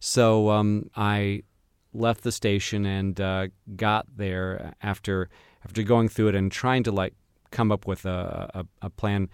[0.00, 1.42] so um, I
[1.92, 5.28] left the station and uh, got there after
[5.64, 7.14] after going through it and trying to like
[7.50, 9.28] come up with a, a, a plan.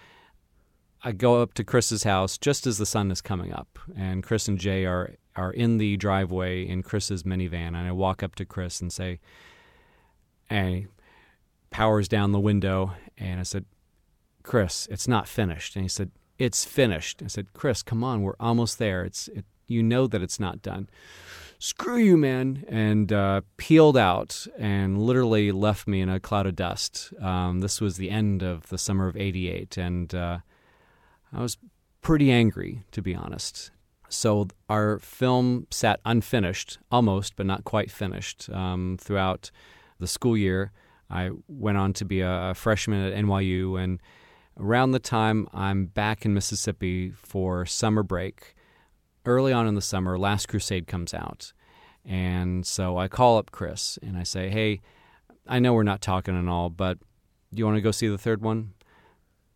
[1.07, 4.48] I go up to Chris's house just as the sun is coming up, and Chris
[4.48, 8.44] and Jay are are in the driveway in Chris's minivan, and I walk up to
[8.44, 9.20] Chris and say,
[10.48, 10.87] "Hey."
[11.75, 13.65] Powers down the window and I said,
[14.45, 15.75] Chris, it's not finished.
[15.75, 17.21] And he said, It's finished.
[17.21, 19.03] I said, Chris, come on, we're almost there.
[19.03, 20.89] It's it, you know that it's not done.
[21.59, 26.55] Screw you, man, and uh, peeled out and literally left me in a cloud of
[26.55, 27.13] dust.
[27.21, 30.39] Um, this was the end of the summer of '88, and uh,
[31.33, 31.57] I was
[32.03, 33.73] pretty angry, to be honest.
[34.09, 39.51] So our film sat unfinished, almost, but not quite finished, um, throughout
[39.99, 40.71] the school year.
[41.14, 44.03] I went on to be a freshman at NYU, and
[44.59, 48.57] around the time I'm back in Mississippi for summer break,
[49.24, 51.53] early on in the summer, Last Crusade comes out.
[52.05, 54.81] And so I call up Chris and I say, Hey,
[55.46, 58.18] I know we're not talking and all, but do you want to go see the
[58.18, 58.74] third one?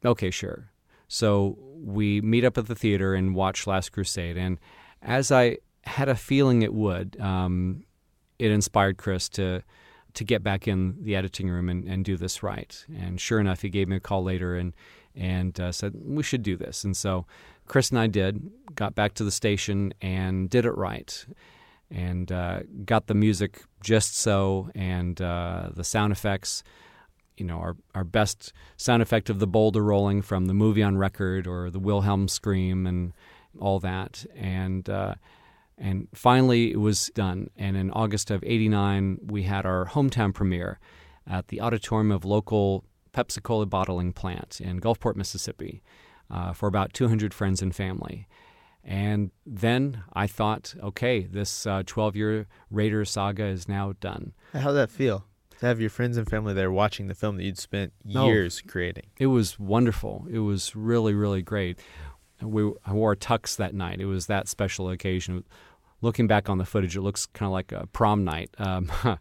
[0.04, 0.70] Okay, sure.
[1.08, 4.38] So we meet up at the theater and watch Last Crusade.
[4.38, 4.58] And
[5.02, 7.84] as I had a feeling it would, um,
[8.38, 9.62] it inspired Chris to
[10.18, 12.84] to get back in the editing room and, and do this right.
[12.92, 14.74] And sure enough, he gave me a call later and
[15.14, 16.82] and uh, said we should do this.
[16.82, 17.24] And so
[17.68, 18.50] Chris and I did.
[18.74, 21.24] Got back to the station and did it right,
[21.88, 26.64] and uh, got the music just so, and uh, the sound effects.
[27.36, 30.98] You know, our our best sound effect of the boulder rolling from the movie on
[30.98, 33.12] record, or the Wilhelm scream, and
[33.60, 35.14] all that, and uh,
[35.78, 37.50] and finally, it was done.
[37.56, 40.78] And in August of 89, we had our hometown premiere
[41.26, 45.82] at the auditorium of local Pepsi Cola bottling plant in Gulfport, Mississippi,
[46.30, 48.26] uh, for about 200 friends and family.
[48.84, 54.32] And then I thought, okay, this 12 uh, year Raider saga is now done.
[54.52, 55.26] How'd that feel?
[55.60, 58.70] To have your friends and family there watching the film that you'd spent years oh,
[58.70, 59.06] creating.
[59.18, 60.26] It was wonderful.
[60.30, 61.80] It was really, really great.
[62.42, 64.00] We I wore tux that night.
[64.00, 65.44] It was that special occasion
[66.00, 68.50] looking back on the footage, it looks kind of like a prom night.
[68.58, 68.90] Um,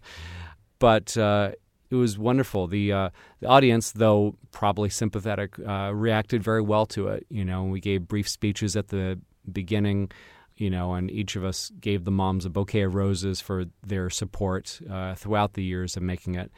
[0.79, 1.51] but uh,
[1.89, 2.67] it was wonderful.
[2.67, 7.25] The uh, the audience, though probably sympathetic, uh, reacted very well to it.
[7.29, 9.19] You know, we gave brief speeches at the
[9.51, 10.11] beginning.
[10.55, 14.09] You know, and each of us gave the moms a bouquet of roses for their
[14.09, 16.51] support uh, throughout the years of making it.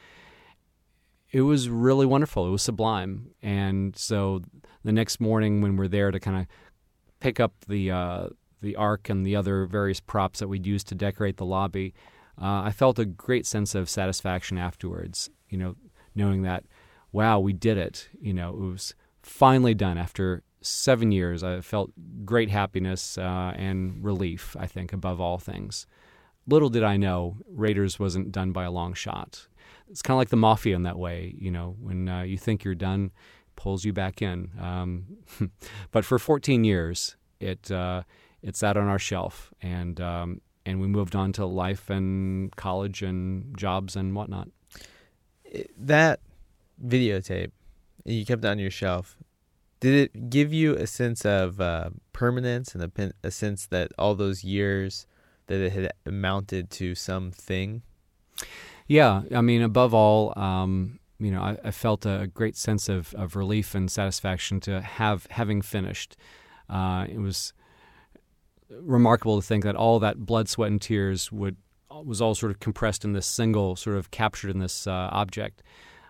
[1.31, 2.47] It was really wonderful.
[2.47, 3.31] It was sublime.
[3.41, 4.41] And so
[4.83, 6.45] the next morning, when we're there to kind of
[7.19, 8.27] pick up the uh,
[8.61, 11.93] the ark and the other various props that we'd used to decorate the lobby,
[12.41, 15.29] uh, I felt a great sense of satisfaction afterwards.
[15.49, 15.75] You know,
[16.15, 16.65] knowing that,
[17.11, 18.09] wow, we did it.
[18.19, 21.43] You know, it was finally done after seven years.
[21.43, 21.91] I felt
[22.25, 24.55] great happiness uh, and relief.
[24.59, 25.87] I think above all things.
[26.47, 29.47] Little did I know, Raiders wasn't done by a long shot.
[29.89, 31.35] It's kind of like the mafia in that way.
[31.37, 33.11] You know, when uh, you think you're done,
[33.59, 34.51] pulls you back in.
[34.59, 35.17] Um,
[35.91, 38.03] but for 14 years, it uh,
[38.41, 43.01] it sat on our shelf, and um, and we moved on to life and college
[43.03, 44.47] and jobs and whatnot.
[45.77, 46.21] That
[46.83, 47.51] videotape,
[48.05, 49.17] you kept it on your shelf.
[49.81, 54.15] Did it give you a sense of uh, permanence and a, a sense that all
[54.15, 55.05] those years
[55.47, 57.81] that it had amounted to something?
[58.87, 63.13] Yeah, I mean, above all, um, you know, I, I, felt a great sense of,
[63.15, 66.15] of relief and satisfaction to have having finished.
[66.69, 67.53] Uh, it was
[68.69, 71.57] remarkable to think that all that blood, sweat, and tears would
[71.91, 75.63] was all sort of compressed in this single, sort of captured in this uh, object.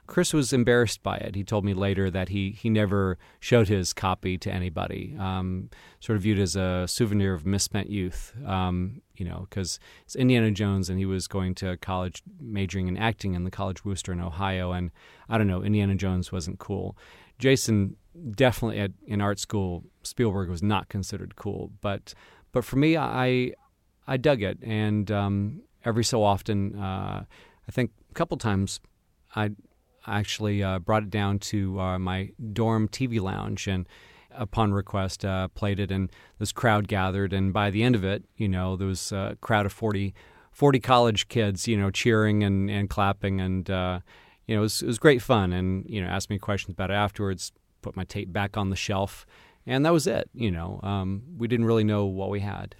[0.08, 1.36] Chris was embarrassed by it.
[1.36, 5.69] He told me later that he, he never showed his copy to anybody, um,
[6.00, 10.51] sort of viewed as a souvenir of misspent youth, um, you know, because it's Indiana
[10.51, 14.21] Jones and he was going to college majoring in acting in the College Wooster in
[14.21, 14.71] Ohio.
[14.71, 14.91] And
[15.27, 16.97] I don't know, Indiana Jones wasn't cool.
[17.38, 17.95] Jason
[18.32, 21.71] definitely at, in art school, Spielberg was not considered cool.
[21.82, 22.13] But
[22.51, 23.53] but for me, I
[24.08, 27.23] I dug it, and um, every so often, uh,
[27.67, 28.79] I think a couple times,
[29.36, 29.51] I
[30.08, 33.88] actually uh, brought it down to uh, my dorm TV lounge and.
[34.32, 37.34] Upon request, uh, played it, and this crowd gathered.
[37.34, 40.13] And by the end of it, you know, there was a crowd of 40,
[40.52, 44.00] 40 college kids, you know, cheering and, and clapping, and uh,
[44.48, 45.52] you know, it was, it was great fun.
[45.52, 47.52] And you know, asked me questions about it afterwards.
[47.82, 49.26] Put my tape back on the shelf,
[49.65, 50.30] and that was it.
[50.34, 52.76] You know, um, we didn't really know what we had.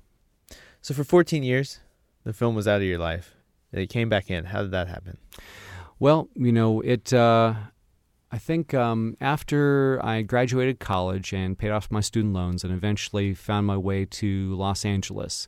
[0.82, 1.80] So for 14 years,
[2.24, 3.36] the film was out of your life.
[3.72, 4.46] It came back in.
[4.46, 5.18] How did that happen?
[6.00, 7.12] Well, you know, it.
[7.14, 7.54] Uh,
[8.32, 13.34] I think um, after I graduated college and paid off my student loans and eventually
[13.34, 15.48] found my way to Los Angeles,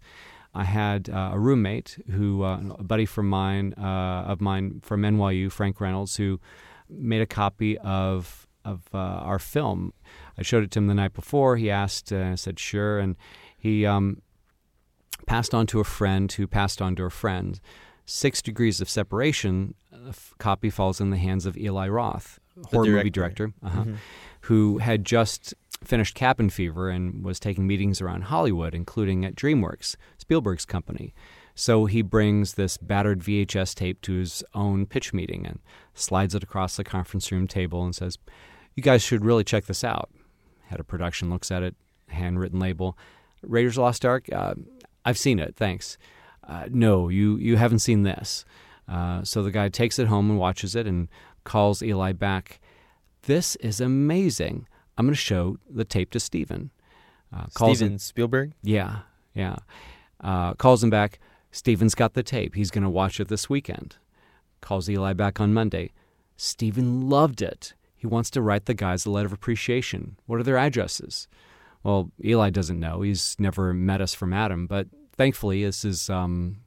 [0.54, 5.04] I had uh, a roommate who, uh, a buddy from mine, uh, of mine from
[5.04, 6.40] NYU, Frank Reynolds, who
[6.90, 9.92] made a copy of of uh, our film.
[10.38, 11.58] I showed it to him the night before.
[11.58, 13.00] He asked, uh, I said, sure.
[13.00, 13.16] And
[13.58, 14.22] he um,
[15.26, 17.60] passed on to a friend who passed on to a friend.
[18.06, 22.98] Six Degrees of Separation a copy falls in the hands of Eli Roth, horror director.
[22.98, 23.96] movie director, uh-huh, mm-hmm.
[24.42, 29.96] who had just finished Cabin Fever and was taking meetings around Hollywood, including at DreamWorks,
[30.18, 31.14] Spielberg's company.
[31.56, 35.60] So he brings this battered VHS tape to his own pitch meeting and
[35.94, 38.18] slides it across the conference room table and says,
[38.76, 40.10] You guys should really check this out.
[40.68, 41.76] Head of production looks at it,
[42.08, 42.98] handwritten label.
[43.42, 44.28] Raiders Lost Ark?
[44.32, 44.56] Uh,
[45.04, 45.98] I've seen it, thanks.
[46.48, 48.46] Uh, no, you, you haven't seen this.
[48.88, 51.08] Uh, so the guy takes it home and watches it and
[51.44, 52.60] calls Eli back.
[53.24, 54.68] This is amazing.
[54.98, 56.72] I'm going to show the tape to Steven.
[57.36, 58.54] Uh, Steven him, Spielberg?
[58.62, 59.00] Yeah,
[59.34, 59.58] yeah.
[60.22, 61.20] Uh, calls him back.
[61.52, 62.56] Steven's got the tape.
[62.56, 63.98] He's going to watch it this weekend.
[64.62, 65.92] Calls Eli back on Monday.
[66.38, 67.74] Steven loved it.
[67.96, 70.18] He wants to write the guys a letter of appreciation.
[70.26, 71.28] What are their addresses?
[71.84, 73.02] Well, Eli doesn't know.
[73.02, 76.58] He's never met us from Adam, but thankfully, this is um,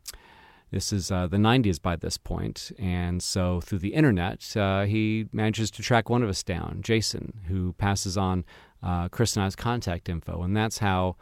[0.75, 5.29] this is uh, the 90s by this point, and so through the internet, uh, he
[5.31, 8.45] manages to track one of us down, Jason, who passes on
[8.83, 11.17] uh, Chris and I's contact info, and that's how.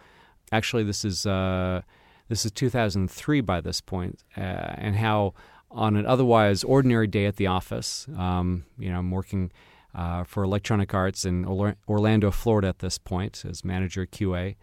[0.50, 1.80] Actually, this is uh,
[2.28, 5.32] this is 2003 by this point, uh, and how
[5.70, 9.50] on an otherwise ordinary day at the office, um, you know, I'm working
[9.94, 11.46] uh, for Electronic Arts in
[11.88, 14.56] Orlando, Florida at this point as manager QA.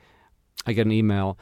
[0.68, 1.40] I get an email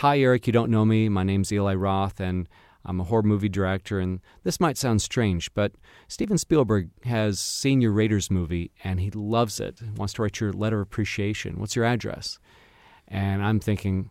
[0.00, 1.08] Hi, Eric, you don't know me.
[1.08, 2.46] My name's Eli Roth, and
[2.86, 3.98] I'm a horror movie director.
[3.98, 5.72] And this might sound strange, but
[6.08, 9.80] Steven Spielberg has seen your Raiders movie, and he loves it.
[9.80, 11.58] He wants to write your letter of appreciation.
[11.58, 12.38] What's your address?
[13.08, 14.10] And I'm thinking,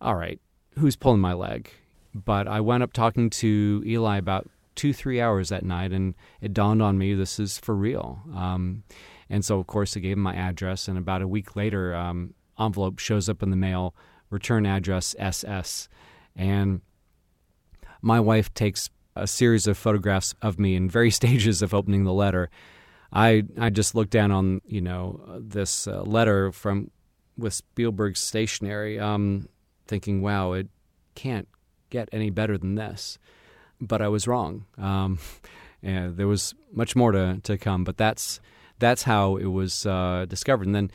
[0.00, 0.38] all right,
[0.78, 1.70] who's pulling my leg?
[2.14, 6.52] But I wound up talking to Eli about two, three hours that night, and it
[6.52, 8.20] dawned on me this is for real.
[8.34, 8.82] Um,
[9.28, 12.34] and so, of course, I gave him my address, and about a week later, um,
[12.58, 13.94] envelope shows up in the mail,
[14.28, 15.88] return address SS.
[16.36, 16.80] And
[18.02, 22.12] my wife takes a series of photographs of me in various stages of opening the
[22.12, 22.50] letter.
[23.12, 26.90] I I just looked down on you know this uh, letter from
[27.36, 29.48] with Spielberg's stationery, um,
[29.86, 30.68] thinking, wow, it
[31.14, 31.48] can't
[31.88, 33.18] get any better than this.
[33.80, 34.66] But I was wrong.
[34.78, 35.18] Um,
[35.82, 38.40] and there was much more to, to come, but that's
[38.78, 40.66] that's how it was uh, discovered.
[40.66, 40.90] And then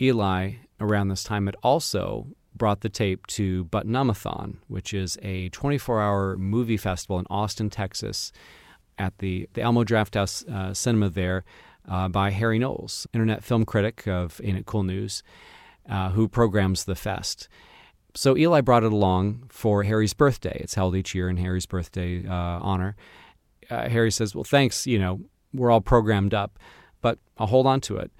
[0.00, 2.26] Eli, around this time, had also
[2.62, 8.30] brought the tape to Butt-Numb-A-Thon, which is a 24-hour movie festival in Austin, Texas,
[8.96, 11.42] at the the Alamo Drafthouse uh, Cinema there,
[11.88, 15.24] uh, by Harry Knowles, internet film critic of Ain't It Cool News,
[15.88, 17.48] uh, who programs the fest.
[18.14, 20.56] So Eli brought it along for Harry's birthday.
[20.60, 22.94] It's held each year in Harry's birthday uh, honor.
[23.70, 24.86] Uh, Harry says, "Well, thanks.
[24.86, 25.20] You know,
[25.52, 26.60] we're all programmed up,
[27.00, 28.12] but I'll hold on to it."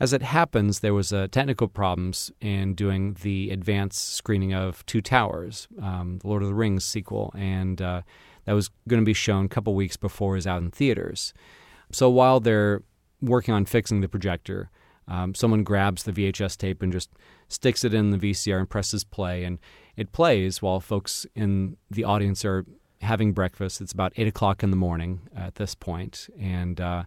[0.00, 5.00] As it happens, there was uh, technical problems in doing the advanced screening of Two
[5.00, 8.02] Towers, um, the Lord of the Rings sequel, and uh,
[8.44, 11.32] that was going to be shown a couple weeks before it was out in theaters.
[11.92, 12.82] So while they're
[13.22, 14.70] working on fixing the projector,
[15.06, 17.10] um, someone grabs the VHS tape and just
[17.48, 19.60] sticks it in the VCR and presses play, and
[19.96, 22.64] it plays while folks in the audience are
[23.00, 23.80] having breakfast.
[23.80, 27.04] It's about eight o'clock in the morning at this point, and uh,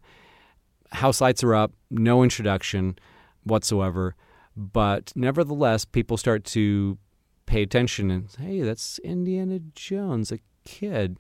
[0.92, 2.98] house lights are up, no introduction
[3.44, 4.16] whatsoever,
[4.56, 6.98] but nevertheless, people start to
[7.46, 11.18] pay attention and say, hey, that's Indiana Jones, a kid.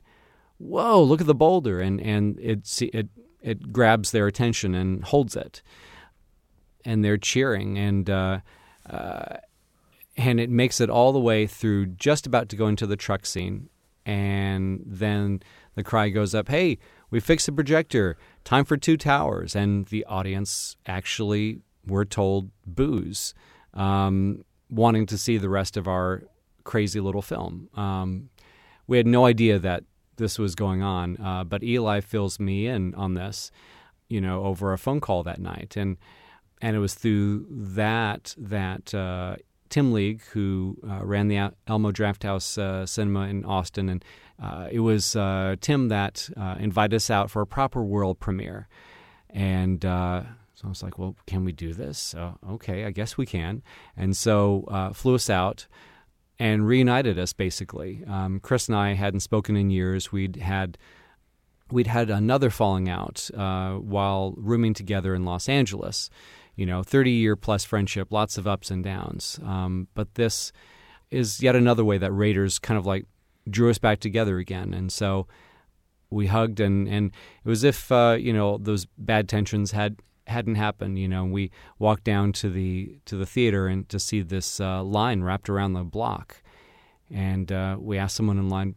[0.57, 3.09] Whoa, look at the boulder, and and it it
[3.41, 5.61] it grabs their attention and holds it,
[6.85, 8.09] and they're cheering and.
[8.09, 8.39] Uh,
[8.89, 9.37] uh,
[10.17, 13.25] and it makes it all the way through just about to go into the truck
[13.25, 13.69] scene
[14.05, 15.41] and then
[15.75, 16.77] the cry goes up hey
[17.11, 19.55] we fixed the projector time for two towers.
[19.55, 23.33] And the audience actually were told booze
[23.73, 26.23] um, wanting to see the rest of our
[26.63, 27.69] crazy little film.
[27.75, 28.29] Um,
[28.87, 29.83] we had no idea that
[30.15, 33.51] this was going on uh, but eli fills me in on this
[34.09, 35.75] you know over a phone call that night.
[35.75, 35.97] And
[36.61, 39.35] and it was through that that uh,
[39.69, 44.03] Tim League, who uh, ran the Alamo Drafthouse uh, Cinema in Austin, and
[44.41, 48.67] uh, it was uh, Tim that uh, invited us out for a proper world premiere.
[49.29, 50.23] And uh,
[50.53, 52.15] so I was like, "Well, can we do this?"
[52.49, 53.61] Okay, I guess we can.
[53.95, 55.67] And so flew us out
[56.39, 57.33] and reunited us.
[57.33, 60.11] Basically, um, Chris and I hadn't spoken in years.
[60.11, 60.77] We'd had
[61.69, 66.09] we'd had another falling out while rooming together in Los Angeles
[66.57, 69.39] you know, 30 year plus friendship, lots of ups and downs.
[69.45, 70.51] Um, but this
[71.09, 73.05] is yet another way that Raiders kind of like
[73.49, 74.73] drew us back together again.
[74.73, 75.27] And so
[76.09, 77.11] we hugged, and, and
[77.43, 80.99] it was if, uh, you know, those bad tensions had hadn't happened.
[80.99, 84.83] You know, we walked down to the to the theater and to see this uh,
[84.83, 86.41] line wrapped around the block.
[87.09, 88.75] And uh, we asked someone in line,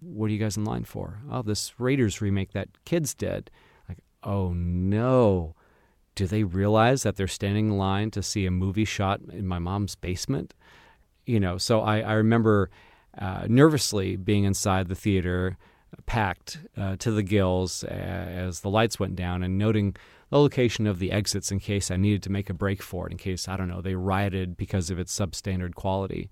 [0.00, 3.50] "What are you guys in line for?" Oh, this Raiders remake that kids did.
[3.88, 5.54] Like, oh no!
[6.18, 9.60] do they realize that they're standing in line to see a movie shot in my
[9.60, 10.52] mom's basement?
[11.26, 12.70] You know, so I, I remember
[13.18, 15.56] uh, nervously being inside the theater,
[16.06, 19.96] packed uh, to the gills as the lights went down, and noting
[20.30, 23.12] the location of the exits in case I needed to make a break for it,
[23.12, 26.30] in case, I don't know, they rioted because of its substandard quality.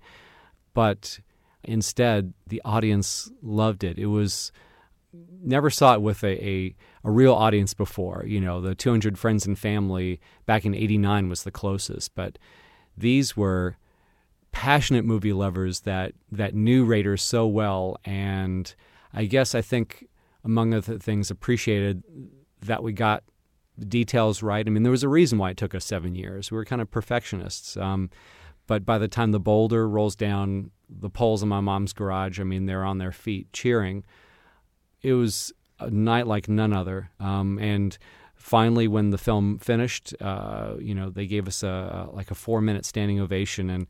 [0.73, 1.19] But
[1.63, 3.97] instead, the audience loved it.
[3.97, 4.51] It was
[5.41, 8.23] never saw it with a, a, a, real audience before.
[8.27, 12.37] You know, the 200 Friends and Family back in 89 was the closest, but
[12.95, 13.77] these were
[14.57, 17.97] passionate movie lovers that, that knew Raiders so well.
[18.05, 18.73] And
[19.13, 20.07] I guess I think,
[20.43, 22.03] among other things, appreciated
[22.61, 23.23] that we got
[23.77, 24.65] the details right.
[24.65, 26.51] I mean, there was a reason why it took us seven years.
[26.51, 27.77] We were kind of perfectionists.
[27.77, 28.09] Um,
[28.65, 32.43] but by the time the boulder rolls down the poles in my mom's garage, I
[32.43, 34.03] mean, they're on their feet cheering
[35.01, 37.11] it was a night like none other.
[37.19, 37.97] Um, and
[38.35, 42.61] finally, when the film finished, uh, you know, they gave us a, like a four
[42.61, 43.87] minute standing ovation, and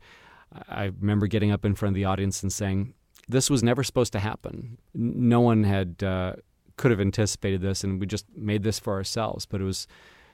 [0.68, 2.94] I remember getting up in front of the audience and saying,
[3.28, 4.78] "This was never supposed to happen.
[4.94, 6.34] No one had uh,
[6.76, 9.86] could have anticipated this, and we just made this for ourselves." But it was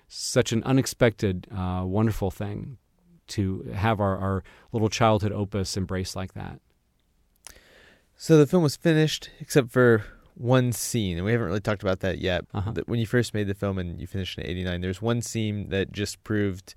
[0.08, 2.78] such an unexpected, uh, wonderful thing
[3.26, 6.60] to have our, our little childhood opus embraced like that.
[8.16, 10.04] So the film was finished, except for
[10.34, 12.44] one scene, and we haven't really talked about that yet.
[12.52, 12.72] Uh-huh.
[12.86, 15.92] When you first made the film and you finished in '89, there's one scene that
[15.92, 16.74] just proved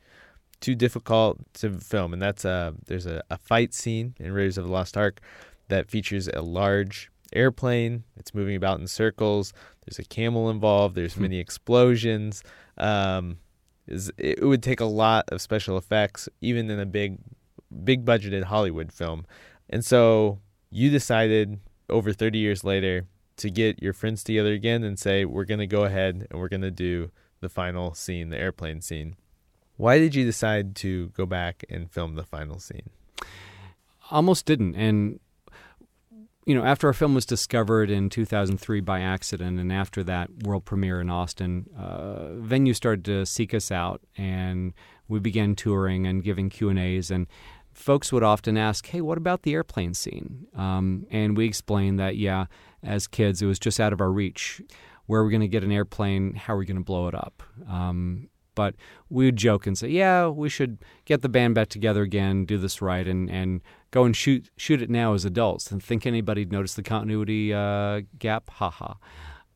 [0.60, 4.58] too difficult to film, and that's a uh, there's a, a fight scene in Raiders
[4.58, 5.22] of the Lost Ark
[5.70, 8.04] that features a large airplane.
[8.16, 9.54] It's moving about in circles.
[9.86, 10.96] There's a camel involved.
[10.96, 11.24] There's hmm.
[11.24, 12.44] many explosions.
[12.78, 13.38] Um,
[13.88, 17.20] it would take a lot of special effects, even in a big,
[17.84, 19.26] big budgeted Hollywood film.
[19.70, 20.40] And so
[20.70, 25.46] you decided over 30 years later to get your friends together again and say, we're
[25.46, 29.16] going to go ahead and we're going to do the final scene, the airplane scene.
[29.78, 32.90] Why did you decide to go back and film the final scene?
[34.10, 34.76] Almost didn't.
[34.76, 35.20] And,
[36.46, 40.66] you know, after our film was discovered in 2003 by accident, and after that world
[40.66, 44.74] premiere in Austin, uh, venues started to seek us out, and
[45.08, 47.12] we began touring and giving Q and A's.
[47.12, 47.28] And
[47.72, 52.18] folks would often ask, "Hey, what about the airplane scene?" Um, and we explained that,
[52.18, 52.46] yeah,
[52.82, 54.62] as kids, it was just out of our reach.
[55.06, 56.34] Where are we going to get an airplane?
[56.36, 57.44] How are we going to blow it up?
[57.70, 58.74] Um, but
[59.08, 62.58] we would joke and say, "Yeah, we should get the band back together again, do
[62.58, 66.52] this right, and and go and shoot shoot it now as adults." And think anybody'd
[66.52, 68.50] notice the continuity uh, gap?
[68.50, 68.96] Haha.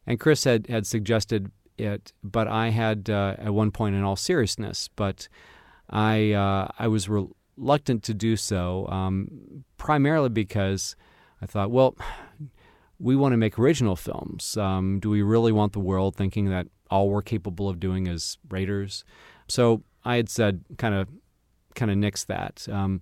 [0.05, 4.15] And Chris had had suggested it, but I had uh, at one point, in all
[4.15, 5.27] seriousness, but
[5.89, 10.95] I uh, I was reluctant to do so, um, primarily because
[11.41, 11.95] I thought, well.
[13.03, 14.55] We want to make original films.
[14.57, 18.37] Um, do we really want the world thinking that all we're capable of doing as
[18.49, 19.03] Raiders.
[19.47, 21.07] So I had said kind of
[21.73, 22.67] kind of nix that.
[22.69, 23.01] Um,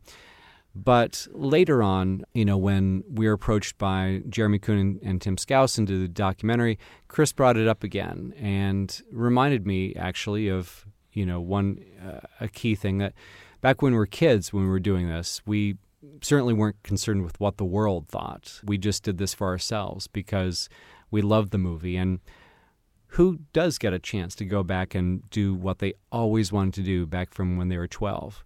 [0.75, 5.35] but later on, you know, when we were approached by Jeremy Coon and, and Tim
[5.35, 6.77] Skousen to the documentary,
[7.07, 12.47] Chris brought it up again and reminded me actually of you know one uh, a
[12.47, 13.13] key thing that
[13.61, 15.77] back when we were kids when we were doing this, we
[16.21, 18.61] certainly weren't concerned with what the world thought.
[18.63, 20.69] We just did this for ourselves because
[21.11, 22.19] we loved the movie and
[23.13, 26.83] who does get a chance to go back and do what they always wanted to
[26.83, 28.43] do back from when they were 12?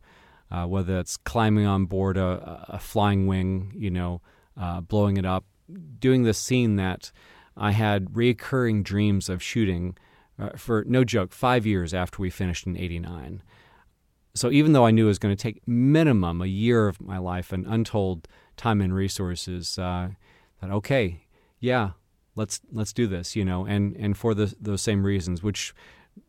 [0.49, 4.21] Uh, whether it's climbing on board a, a flying wing, you know,
[4.59, 5.45] uh, blowing it up,
[5.99, 7.11] doing the scene that
[7.57, 9.97] I had reoccurring dreams of shooting
[10.39, 13.41] uh, for no joke, five years after we finished in '89.
[14.35, 17.17] So even though I knew it was going to take minimum a year of my
[17.17, 20.09] life and untold time and resources, uh,
[20.61, 21.25] that okay,
[21.59, 21.91] yeah,
[22.35, 25.73] let's let's do this, you know, and and for the, those same reasons, which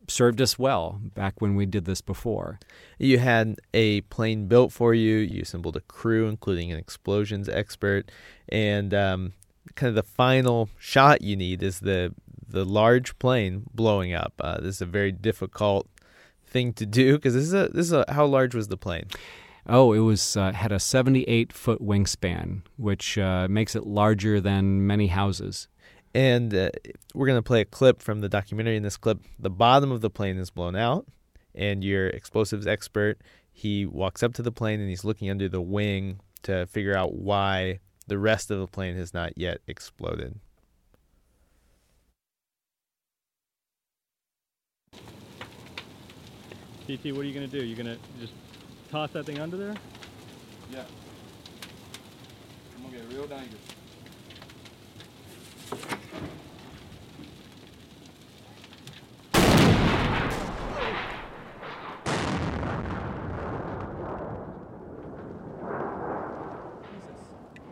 [0.07, 2.59] served us well back when we did this before.
[2.97, 5.17] You had a plane built for you.
[5.17, 8.11] You assembled a crew, including an explosions expert,
[8.49, 9.33] and um,
[9.75, 12.13] kind of the final shot you need is the
[12.47, 14.33] the large plane blowing up.
[14.39, 15.87] Uh, this is a very difficult
[16.45, 19.05] thing to do because this is a this is a how large was the plane?
[19.67, 24.85] Oh, it was uh, had a 78 foot wingspan, which uh, makes it larger than
[24.85, 25.67] many houses.
[26.15, 26.69] And uh,
[27.13, 28.77] we're going to play a clip from the documentary.
[28.77, 31.05] In this clip, the bottom of the plane is blown out,
[31.53, 35.61] and your explosives expert he walks up to the plane and he's looking under the
[35.61, 40.37] wing to figure out why the rest of the plane has not yet exploded.
[46.85, 47.65] PT, what are you going to do?
[47.65, 48.33] You're going to just
[48.91, 49.75] toss that thing under there?
[50.69, 50.83] Yeah.
[52.75, 53.61] I'm going to get real dangerous.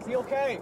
[0.03, 0.59] Is he okay?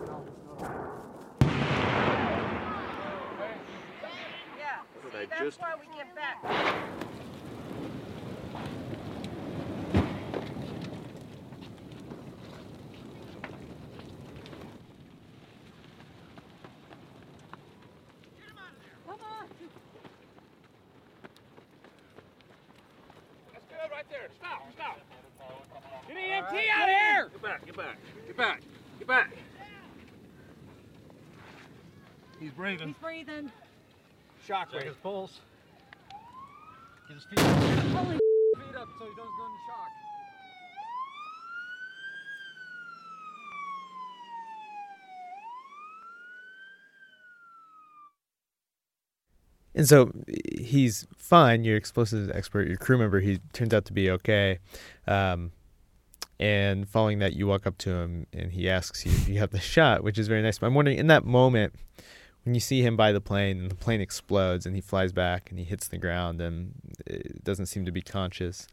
[4.55, 4.81] Yeah.
[5.11, 6.43] See, that's why we get back.
[6.43, 6.53] Come
[19.09, 19.47] on.
[23.51, 24.27] That's good right there.
[24.37, 24.99] Stop, stop.
[26.07, 27.29] Get EMT out of here!
[27.31, 27.97] Get back, get back,
[28.27, 28.61] get back,
[28.99, 29.31] get back.
[32.39, 32.89] He's breathing.
[32.89, 33.51] He's breathing.
[34.45, 34.87] Shock Check rate.
[34.87, 35.39] his pulse.
[37.07, 37.45] Get his feet up.
[37.45, 39.89] Holy feet up so he doesn't go into shock.
[49.73, 50.11] And so
[50.71, 51.63] he's fine.
[51.63, 54.59] Your explosives expert, your crew member, he turns out to be okay.
[55.07, 55.51] Um,
[56.39, 59.51] and following that, you walk up to him and he asks you if you have
[59.51, 60.57] the shot, which is very nice.
[60.57, 61.75] But I'm wondering, in that moment,
[62.43, 65.51] when you see him by the plane and the plane explodes and he flies back
[65.51, 66.73] and he hits the ground and
[67.05, 68.67] it doesn't seem to be conscious,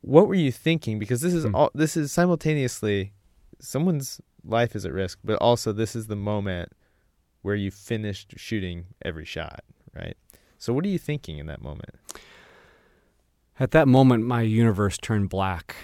[0.00, 0.98] what were you thinking?
[0.98, 1.54] Because this is Hmm.
[1.54, 3.12] all this is simultaneously
[3.60, 6.72] someone's life is at risk, but also this is the moment
[7.42, 9.60] where you finished shooting every shot,
[9.94, 10.16] right?
[10.60, 11.94] So what are you thinking in that moment?
[13.58, 15.74] At that moment, my universe turned black.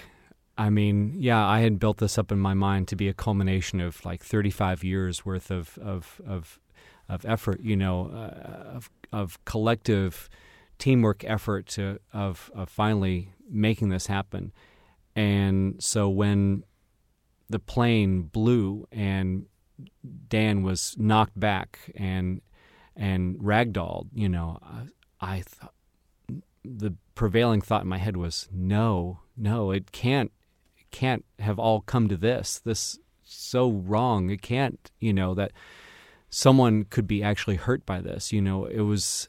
[0.58, 3.80] I mean, yeah, I had built this up in my mind to be a culmination
[3.80, 6.60] of like 35 years worth of of of,
[7.08, 10.28] of effort, you know, uh, of of collective
[10.78, 14.52] teamwork effort to of of finally making this happen.
[15.14, 16.64] And so when
[17.48, 19.46] the plane blew and
[20.28, 22.42] Dan was knocked back and
[22.96, 24.86] and ragdolled, you know, I,
[25.20, 25.74] I thought
[26.64, 30.32] the prevailing thought in my head was no, no, it can't
[30.90, 32.58] can't have all come to this.
[32.64, 34.30] This so wrong.
[34.30, 35.52] It can't, you know, that
[36.30, 38.32] someone could be actually hurt by this.
[38.32, 39.28] You know, it was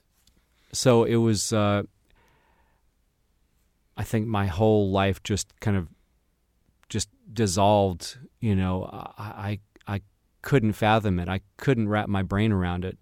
[0.71, 1.51] so it was.
[1.51, 1.83] Uh,
[3.99, 5.87] I think my whole life just kind of
[6.87, 8.17] just dissolved.
[8.39, 8.83] You know,
[9.17, 10.01] I I, I
[10.41, 11.27] couldn't fathom it.
[11.27, 12.97] I couldn't wrap my brain around it.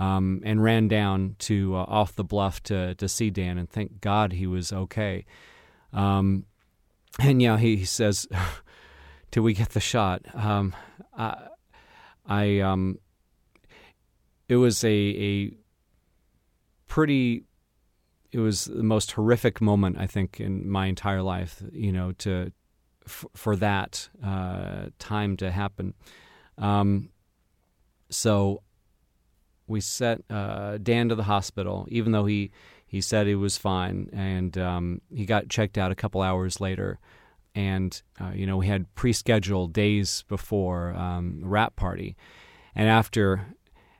[0.00, 4.00] Um, and ran down to uh, off the bluff to to see Dan, and thank
[4.00, 5.26] God he was okay.
[5.92, 6.46] Um,
[7.18, 8.26] and yeah, he, he says,
[9.30, 10.74] "Till we get the shot." Um,
[11.16, 11.48] I,
[12.26, 12.98] I um,
[14.48, 15.52] it was a a
[16.86, 17.44] pretty
[18.32, 21.62] it was the most horrific moment I think in my entire life.
[21.72, 22.52] You know, to
[23.06, 25.94] f- for that uh, time to happen.
[26.58, 27.10] Um,
[28.08, 28.62] so
[29.70, 32.50] we sent uh, Dan to the hospital, even though he
[32.86, 36.98] he said he was fine, and um, he got checked out a couple hours later.
[37.54, 42.16] And uh, you know, we had pre-scheduled days before um, wrap party,
[42.74, 43.54] and after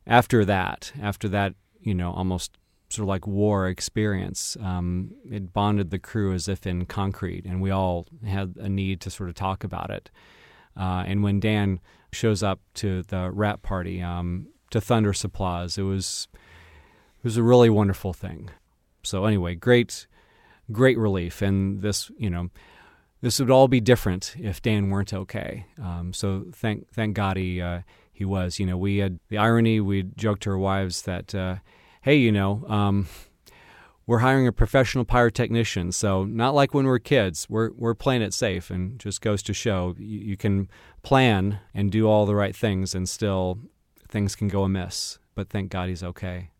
[0.06, 2.58] after that, after that, you know, almost
[2.90, 4.56] sort of like war experience.
[4.60, 9.00] Um, it bonded the crew as if in concrete, and we all had a need
[9.02, 10.10] to sort of talk about it.
[10.76, 11.80] Uh, and when Dan
[12.12, 17.42] shows up to the wrap party, um, to thunderous applause, it was it was a
[17.42, 18.50] really wonderful thing.
[19.02, 20.06] So anyway, great,
[20.72, 22.50] great relief, and this, you know,
[23.20, 25.66] this would all be different if Dan weren't okay.
[25.82, 27.80] Um, so thank thank God he uh,
[28.12, 28.58] he was.
[28.58, 29.80] You know, we had the irony.
[29.80, 31.34] We joked to our wives that.
[31.34, 31.56] Uh,
[32.02, 33.06] hey, you know, um,
[34.06, 35.92] we're hiring a professional pyrotechnician.
[35.92, 39.52] So not like when we're kids, we're we're playing it safe, and just goes to
[39.52, 40.68] show you, you can
[41.02, 43.58] plan and do all the right things, and still
[44.10, 45.18] things can go amiss.
[45.34, 46.50] But thank God he's okay.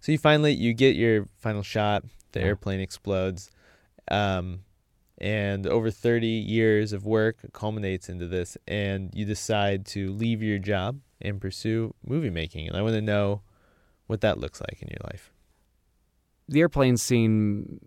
[0.00, 2.04] So you finally you get your final shot.
[2.32, 2.46] The yeah.
[2.46, 3.50] airplane explodes,
[4.10, 4.60] um,
[5.16, 10.58] and over 30 years of work culminates into this, and you decide to leave your
[10.58, 12.68] job and pursue movie making.
[12.68, 13.42] And I want to know
[14.06, 15.32] what that looks like in your life.
[16.48, 17.80] The airplane scene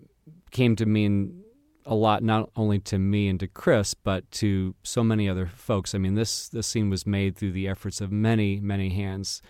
[0.49, 1.43] came to mean
[1.85, 5.95] a lot, not only to me and to Chris, but to so many other folks.
[5.95, 9.41] I mean, this this scene was made through the efforts of many, many hands,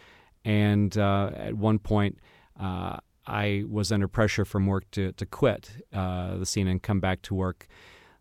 [0.43, 2.17] and uh, at one point.
[2.59, 6.99] Uh, I was under pressure from work to, to quit uh, the scene and come
[6.99, 7.67] back to work,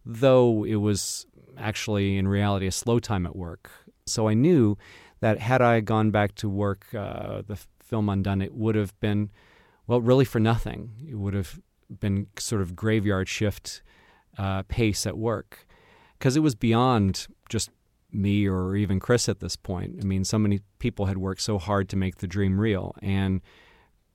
[0.05, 1.27] though it was
[1.59, 3.71] actually in reality a slow time at work.
[4.07, 4.77] So I knew
[5.21, 9.31] that had I gone back to work, uh, the film undone, it would have been,
[9.87, 10.91] well, really for nothing.
[11.09, 13.83] It would have been sort of graveyard shift
[14.39, 15.67] uh, pace at work.
[16.19, 17.71] Because it was beyond just
[18.13, 19.97] me or even Chris at this point.
[20.01, 23.41] I mean, so many people had worked so hard to make the dream real, and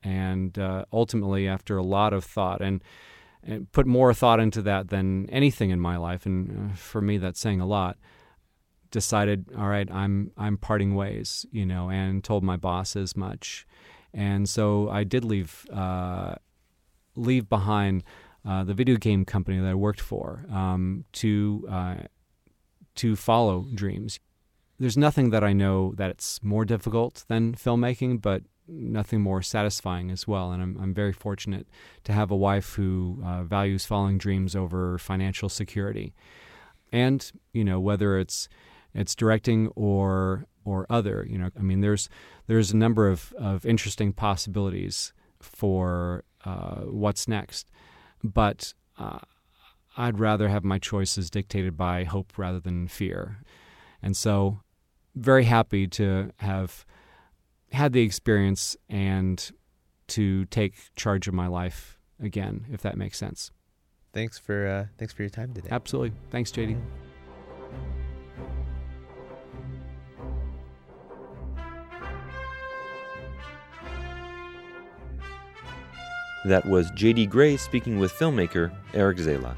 [0.03, 2.83] and uh, ultimately, after a lot of thought and,
[3.41, 7.17] and, put more thought into that than anything in my life, and uh, for me,
[7.17, 7.97] that's saying a lot
[8.91, 13.65] decided, all right, I'm I'm parting ways, you know, and told my boss as much,
[14.13, 16.35] and so I did leave uh,
[17.15, 18.03] leave behind
[18.47, 21.95] uh, the video game company that I worked for um, to uh,
[22.95, 24.19] to follow dreams.
[24.79, 30.11] There's nothing that I know that it's more difficult than filmmaking, but nothing more satisfying
[30.11, 30.51] as well.
[30.51, 31.67] And I'm, I'm very fortunate
[32.03, 36.13] to have a wife who uh, values following dreams over financial security.
[36.91, 38.49] And, you know, whether it's
[38.93, 41.25] it's directing or or other.
[41.29, 42.09] You know, I mean, there's
[42.47, 47.69] there's a number of, of interesting possibilities for uh, what's next,
[48.33, 49.19] but uh,
[49.97, 53.39] I'd rather have my choices dictated by hope rather than fear,
[54.01, 54.61] and so
[55.15, 56.85] very happy to have
[57.71, 59.51] had the experience and
[60.07, 63.51] to take charge of my life again, if that makes sense.
[64.13, 65.69] Thanks for uh, thanks for your time today.
[65.71, 66.13] Absolutely.
[66.29, 67.04] Thanks, JD.
[76.45, 77.25] That was J.D.
[77.25, 79.55] Gray speaking with filmmaker Eric Zala.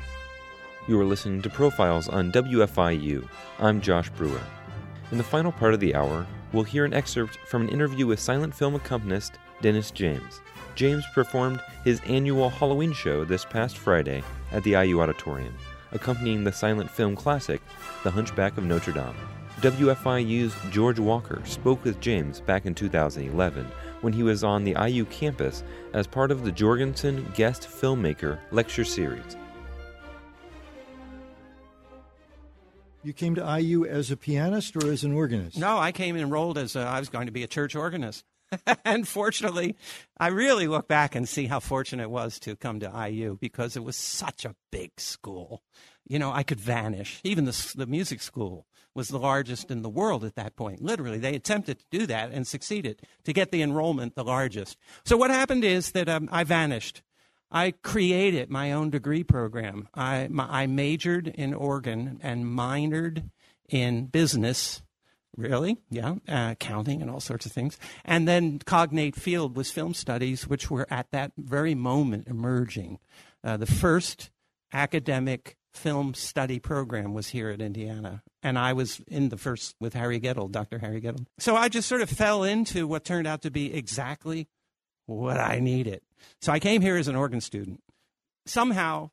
[0.87, 3.27] You are listening to Profiles on WFIU.
[3.59, 4.39] I'm Josh Brewer.
[5.11, 8.21] In the final part of the hour, we'll hear an excerpt from an interview with
[8.21, 10.39] silent film accompanist Dennis James.
[10.75, 14.23] James performed his annual Halloween show this past Friday
[14.53, 15.57] at the IU Auditorium,
[15.91, 17.61] accompanying the silent film classic,
[18.05, 19.13] The Hunchback of Notre Dame.
[19.59, 23.67] WFIU's George Walker spoke with James back in 2011
[24.01, 28.85] when he was on the IU campus as part of the Jorgensen Guest Filmmaker Lecture
[28.85, 29.35] Series.
[33.03, 35.57] You came to IU as a pianist or as an organist?
[35.57, 38.25] No, I came enrolled as a, I was going to be a church organist.
[38.85, 39.75] and fortunately,
[40.17, 43.75] I really look back and see how fortunate it was to come to IU because
[43.75, 45.63] it was such a big school.
[46.07, 47.19] You know, I could vanish.
[47.23, 48.66] Even the, the music school
[48.97, 50.81] was the largest in the world at that point.
[50.81, 54.77] Literally, they attempted to do that and succeeded to get the enrollment the largest.
[55.05, 57.01] So what happened is that um, I vanished.
[57.49, 59.87] I created my own degree program.
[59.93, 63.29] I, my, I majored in organ and minored
[63.69, 64.81] in business
[65.37, 65.77] Really?
[65.91, 66.15] Yeah.
[66.27, 67.77] Uh, accounting and all sorts of things.
[68.03, 72.97] And then cognate field was film studies, which were at that very moment emerging.
[73.43, 74.31] Uh, the first
[74.73, 78.23] academic film study program was here at Indiana.
[78.43, 80.79] And I was in the first with Harry Geduld, Dr.
[80.79, 81.27] Harry Geduld.
[81.39, 84.47] So I just sort of fell into what turned out to be exactly
[85.05, 86.01] what I needed.
[86.41, 87.81] So I came here as an organ student.
[88.45, 89.11] Somehow,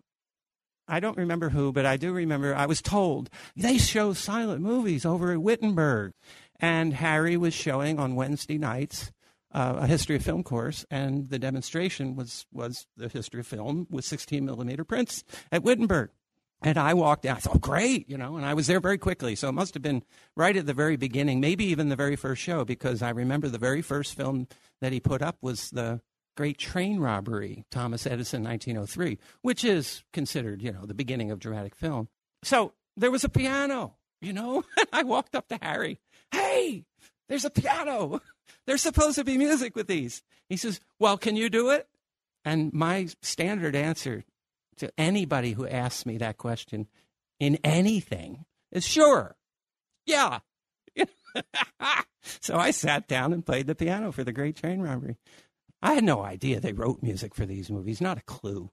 [0.89, 5.05] I don't remember who, but I do remember I was told they show silent movies
[5.05, 6.13] over at Whittenberger.
[6.61, 9.13] And Harry was showing on Wednesday nights
[9.53, 13.87] uh, a history of film course, and the demonstration was, was the history of film
[13.89, 16.11] with 16 millimeter prints at Whittenberger.
[16.65, 19.35] And I walked in, I thought, great, you know, and I was there very quickly.
[19.37, 20.03] So it must have been
[20.35, 23.59] right at the very beginning, maybe even the very first show, because I remember the
[23.59, 24.49] very first film
[24.81, 26.01] that he put up was the
[26.39, 31.75] Great Train Robbery, Thomas Edison, 1903, which is considered, you know, the beginning of dramatic
[31.75, 32.09] film.
[32.43, 36.01] So there was a piano, you know, I walked up to Harry.
[36.33, 36.87] Hey,
[37.29, 38.23] there's a piano.
[38.67, 40.23] There's supposed to be music with these.
[40.49, 41.87] He says, Well, can you do it?
[42.45, 44.25] And my standard answer
[44.79, 46.87] to anybody who asks me that question
[47.41, 49.37] in anything is sure.
[50.07, 50.41] Yeah.
[52.41, 55.17] so I sat down and played the piano for the Great Train Robbery.
[55.83, 58.71] I had no idea they wrote music for these movies, not a clue.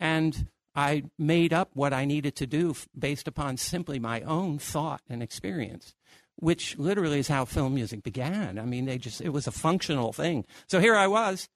[0.00, 5.02] And I made up what I needed to do based upon simply my own thought
[5.08, 5.94] and experience,
[6.36, 8.58] which literally is how film music began.
[8.58, 10.44] I mean, they just, it was a functional thing.
[10.66, 11.48] So here I was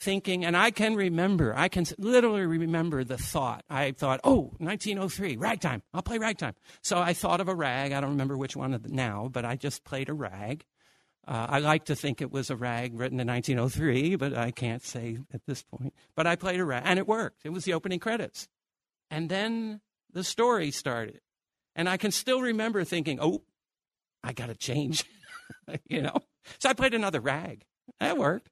[0.00, 3.64] thinking, and I can remember, I can literally remember the thought.
[3.68, 6.54] I thought, oh, 1903, ragtime, I'll play ragtime.
[6.82, 7.92] So I thought of a rag.
[7.92, 10.64] I don't remember which one now, but I just played a rag.
[11.28, 14.82] Uh, I like to think it was a rag written in 1903, but I can't
[14.82, 15.94] say at this point.
[16.16, 17.42] But I played a rag, and it worked.
[17.44, 18.48] It was the opening credits.
[19.10, 19.80] And then
[20.12, 21.20] the story started.
[21.76, 23.42] And I can still remember thinking, oh,
[24.24, 25.04] I got to change,
[25.88, 26.16] you know?
[26.58, 27.64] So I played another rag.
[28.00, 28.48] That worked.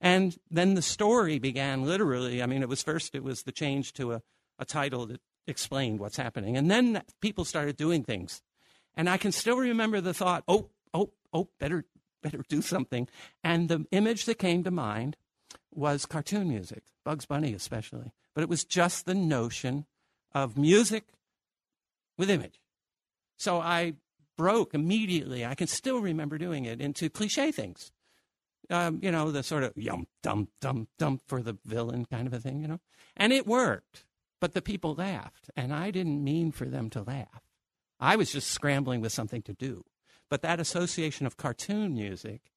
[0.00, 2.42] And then the story began literally.
[2.42, 4.22] I mean, it was first, it was the change to a,
[4.58, 6.56] a title that explained what's happening.
[6.56, 8.42] And then people started doing things.
[8.94, 11.84] And I can still remember the thought, oh, oh, oh, better,
[12.22, 13.08] better do something.
[13.44, 15.16] And the image that came to mind
[15.72, 18.12] was cartoon music, Bugs Bunny especially.
[18.34, 19.86] But it was just the notion
[20.34, 21.04] of music
[22.18, 22.60] with image.
[23.38, 23.94] So I
[24.36, 27.92] broke immediately, I can still remember doing it, into cliche things.
[28.68, 32.32] Um, you know, the sort of yum, dum, dum, dum for the villain kind of
[32.32, 32.80] a thing, you know?
[33.16, 34.04] And it worked,
[34.40, 37.42] but the people laughed, and I didn't mean for them to laugh.
[38.00, 39.84] I was just scrambling with something to do.
[40.28, 42.50] But that association of cartoon music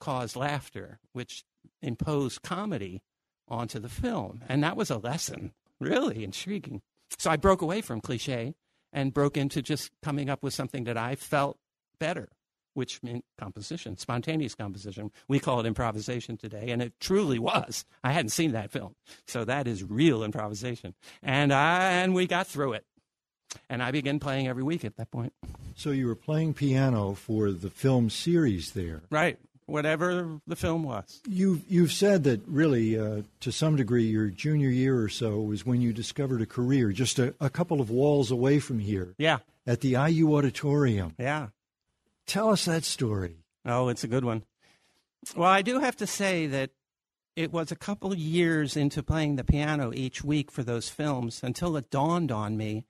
[0.00, 1.44] caused laughter, which
[1.80, 3.02] imposed comedy
[3.48, 4.42] onto the film.
[4.48, 6.82] And that was a lesson, really intriguing.
[7.18, 8.54] So I broke away from cliche
[8.92, 11.58] and broke into just coming up with something that I felt
[11.98, 12.28] better,
[12.74, 15.10] which meant composition, spontaneous composition.
[15.28, 17.84] We call it improvisation today, and it truly was.
[18.02, 18.94] I hadn't seen that film.
[19.26, 20.94] So that is real improvisation.
[21.22, 22.84] And I, and we got through it.
[23.70, 25.32] And I began playing every week at that point.
[25.76, 29.02] So you were playing piano for the film series there.
[29.10, 29.38] Right.
[29.66, 31.20] Whatever the film was.
[31.26, 35.64] You've, you've said that really, uh, to some degree, your junior year or so was
[35.64, 39.14] when you discovered a career just a, a couple of walls away from here.
[39.16, 39.38] Yeah.
[39.66, 41.14] At the IU Auditorium.
[41.18, 41.48] Yeah.
[42.26, 43.44] Tell us that story.
[43.64, 44.44] Oh, it's a good one.
[45.36, 46.70] Well, I do have to say that
[47.36, 51.76] it was a couple years into playing the piano each week for those films until
[51.76, 52.84] it dawned on me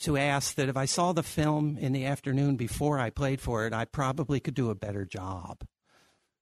[0.00, 3.66] to ask that if I saw the film in the afternoon before I played for
[3.66, 5.64] it, I probably could do a better job.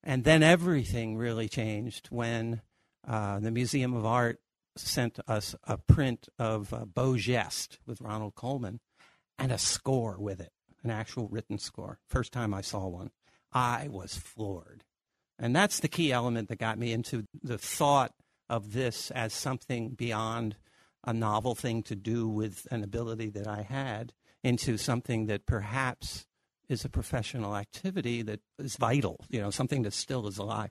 [0.02, 2.62] And then everything really changed when
[3.06, 4.40] uh, the Museum of Art
[4.76, 8.80] sent us a print of uh, Beau Geste with Ronald Colman
[9.38, 10.52] and a score with it,
[10.84, 11.98] an actual written score.
[12.06, 13.10] First time I saw one,
[13.52, 14.84] I was floored.
[15.38, 18.12] And that's the key element that got me into the thought
[18.48, 20.56] of this as something beyond
[21.02, 24.12] a novel thing to do with an ability that I had
[24.42, 26.26] into something that perhaps
[26.68, 30.70] is a professional activity that is vital, you know, something that still is alive.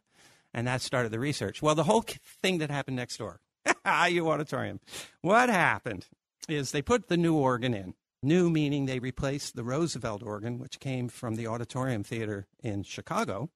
[0.54, 1.62] And that started the research.
[1.62, 2.06] Well, the whole
[2.42, 3.42] thing that happened next door,
[3.86, 4.80] IU Auditorium,
[5.22, 6.08] what happened
[6.48, 7.96] is they put the new organ in.
[8.24, 13.50] New meaning they replaced the Roosevelt organ, which came from the Auditorium Theater in Chicago.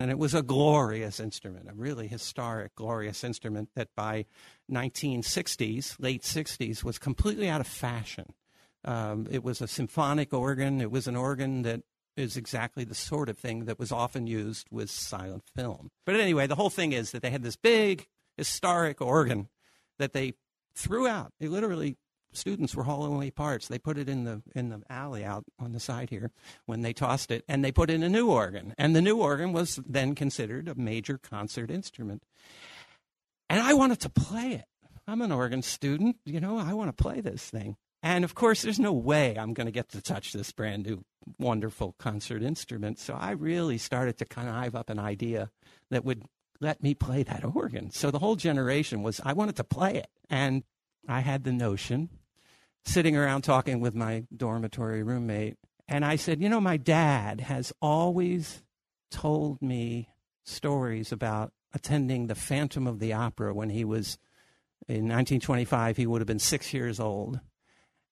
[0.00, 4.26] And it was a glorious instrument, a really historic, glorious instrument that by
[4.70, 8.34] 1960s, late 60s, was completely out of fashion.
[8.84, 10.80] Um, it was a symphonic organ.
[10.80, 11.82] It was an organ that
[12.16, 15.90] is exactly the sort of thing that was often used with silent film.
[16.04, 18.06] But anyway, the whole thing is that they had this big
[18.36, 19.48] historic organ
[19.98, 20.34] that they
[20.74, 21.32] threw out.
[21.38, 21.96] They literally
[22.36, 23.68] students were hauling away parts.
[23.68, 26.30] They put it in the in the alley out on the side here
[26.66, 28.74] when they tossed it, and they put in a new organ.
[28.78, 32.22] And the new organ was then considered a major concert instrument.
[33.48, 34.64] And I wanted to play it.
[35.06, 36.58] I'm an organ student, you know.
[36.58, 37.76] I want to play this thing.
[38.02, 41.04] And of course, there's no way I'm going to get to touch this brand new,
[41.38, 42.98] wonderful concert instrument.
[42.98, 45.50] So I really started to connive up an idea
[45.90, 46.24] that would
[46.60, 47.90] let me play that organ.
[47.90, 50.08] So the whole generation was, I wanted to play it.
[50.28, 50.64] And
[51.08, 52.10] I had the notion
[52.84, 55.56] sitting around talking with my dormitory roommate.
[55.88, 58.62] And I said, You know, my dad has always
[59.10, 60.08] told me
[60.44, 64.18] stories about attending the Phantom of the Opera when he was
[64.88, 65.96] in 1925.
[65.96, 67.40] He would have been six years old.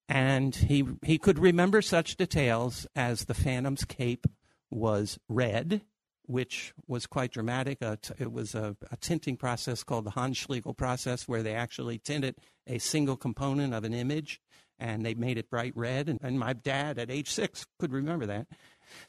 [0.09, 4.27] And he, he could remember such details as the Phantom's cape
[4.69, 5.81] was red,
[6.25, 7.81] which was quite dramatic.
[7.81, 11.99] Uh, t- it was a, a, tinting process called the Handschiegl process, where they actually
[11.99, 12.35] tinted
[12.67, 14.41] a single component of an image
[14.79, 16.09] and they made it bright red.
[16.09, 18.47] And, and my dad at age six could remember that.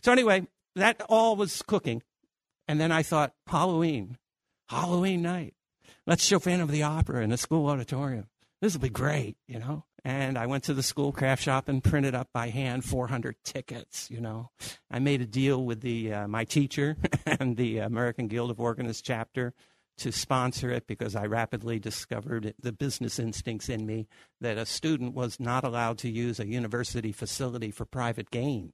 [0.02, 0.46] So, anyway,
[0.76, 2.02] that all was cooking.
[2.66, 4.18] And then I thought, Halloween,
[4.68, 5.54] Halloween night.
[6.06, 8.26] Let's show Phantom of the Opera in the school auditorium.
[8.60, 9.84] This will be great, you know.
[10.06, 14.10] And I went to the school craft shop and printed up by hand 400 tickets.
[14.10, 14.50] You know,
[14.90, 16.96] I made a deal with the uh, my teacher
[17.26, 19.54] and the American Guild of Organists chapter
[19.98, 24.08] to sponsor it because I rapidly discovered the business instincts in me
[24.40, 28.72] that a student was not allowed to use a university facility for private gain.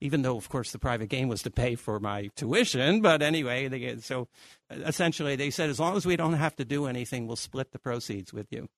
[0.00, 3.68] Even though, of course, the private gain was to pay for my tuition, but anyway,
[3.68, 4.28] they, so
[4.70, 7.78] essentially they said, as long as we don't have to do anything, we'll split the
[7.78, 8.68] proceeds with you.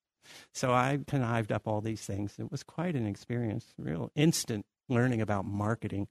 [0.52, 2.34] So I connived up all these things.
[2.38, 6.08] It was quite an experience, real instant learning about marketing.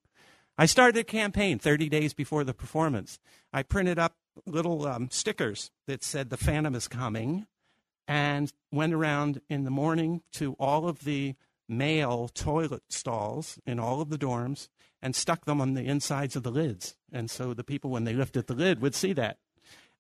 [0.58, 3.20] I started a campaign 30 days before the performance.
[3.52, 4.16] I printed up
[4.46, 7.48] little um, stickers that said the Phantom is coming,
[8.08, 11.36] and went around in the morning to all of the
[11.70, 14.68] male toilet stalls in all of the dorms
[15.02, 16.96] and stuck them on the insides of the lids.
[17.12, 19.38] And so the people, when they lifted the lid, would see that.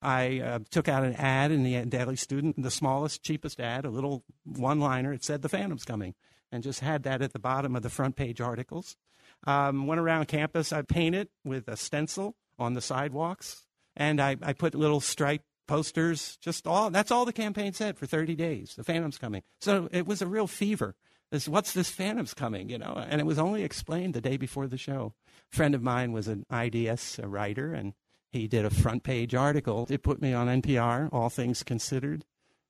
[0.01, 3.89] I uh, took out an ad in the Daily Student, the smallest, cheapest ad, a
[3.89, 5.13] little one liner.
[5.13, 6.15] It said, The Phantom's coming,
[6.51, 8.97] and just had that at the bottom of the front page articles.
[9.45, 10.73] Um, went around campus.
[10.73, 13.65] I painted with a stencil on the sidewalks
[13.95, 16.37] and I, I put little stripe posters.
[16.41, 18.75] Just all that's all the campaign said for 30 days.
[18.75, 19.43] The Phantom's coming.
[19.59, 20.95] So it was a real fever.
[21.31, 22.69] This, what's this Phantom's coming?
[22.69, 25.13] You know, and it was only explained the day before the show.
[25.51, 27.93] A friend of mine was an IDS a writer, and
[28.31, 29.87] he did a front page article.
[29.89, 32.25] It put me on NPR, All Things Considered.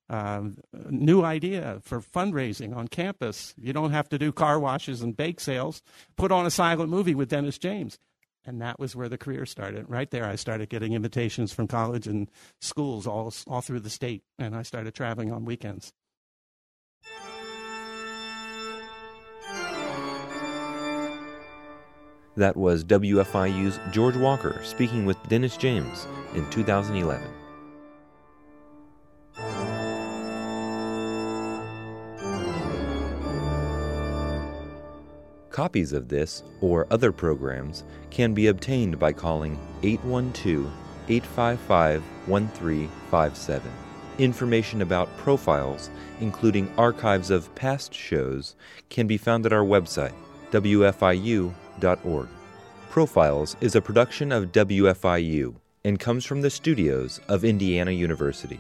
[0.10, 0.50] Uh,
[0.90, 3.56] new idea for fundraising on campus.
[3.58, 5.82] You don't have to do car washes and bake sales.
[6.18, 7.98] Put on a silent movie with Dennis James
[8.46, 9.90] and that was where the career started.
[9.90, 12.30] Right there, I started getting invitations from college and
[12.60, 15.94] schools all all through the state, and I started traveling on weekends.
[22.38, 27.41] That was WFIU's George Walker speaking with Dennis James in 2011.
[35.52, 40.72] Copies of this or other programs can be obtained by calling 812
[41.10, 43.72] 855 1357.
[44.18, 45.90] Information about profiles,
[46.22, 48.56] including archives of past shows,
[48.90, 50.14] can be found at our website,
[50.52, 52.28] wfiu.org.
[52.90, 58.60] Profiles is a production of WFIU and comes from the studios of Indiana University.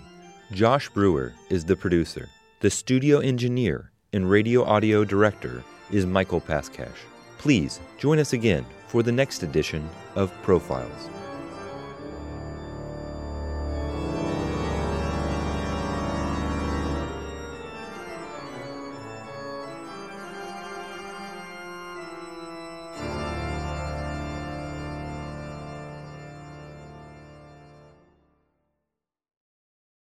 [0.52, 2.28] Josh Brewer is the producer.
[2.60, 6.90] The studio engineer and radio audio director is Michael Paskash.
[7.38, 11.10] Please join us again for the next edition of Profiles.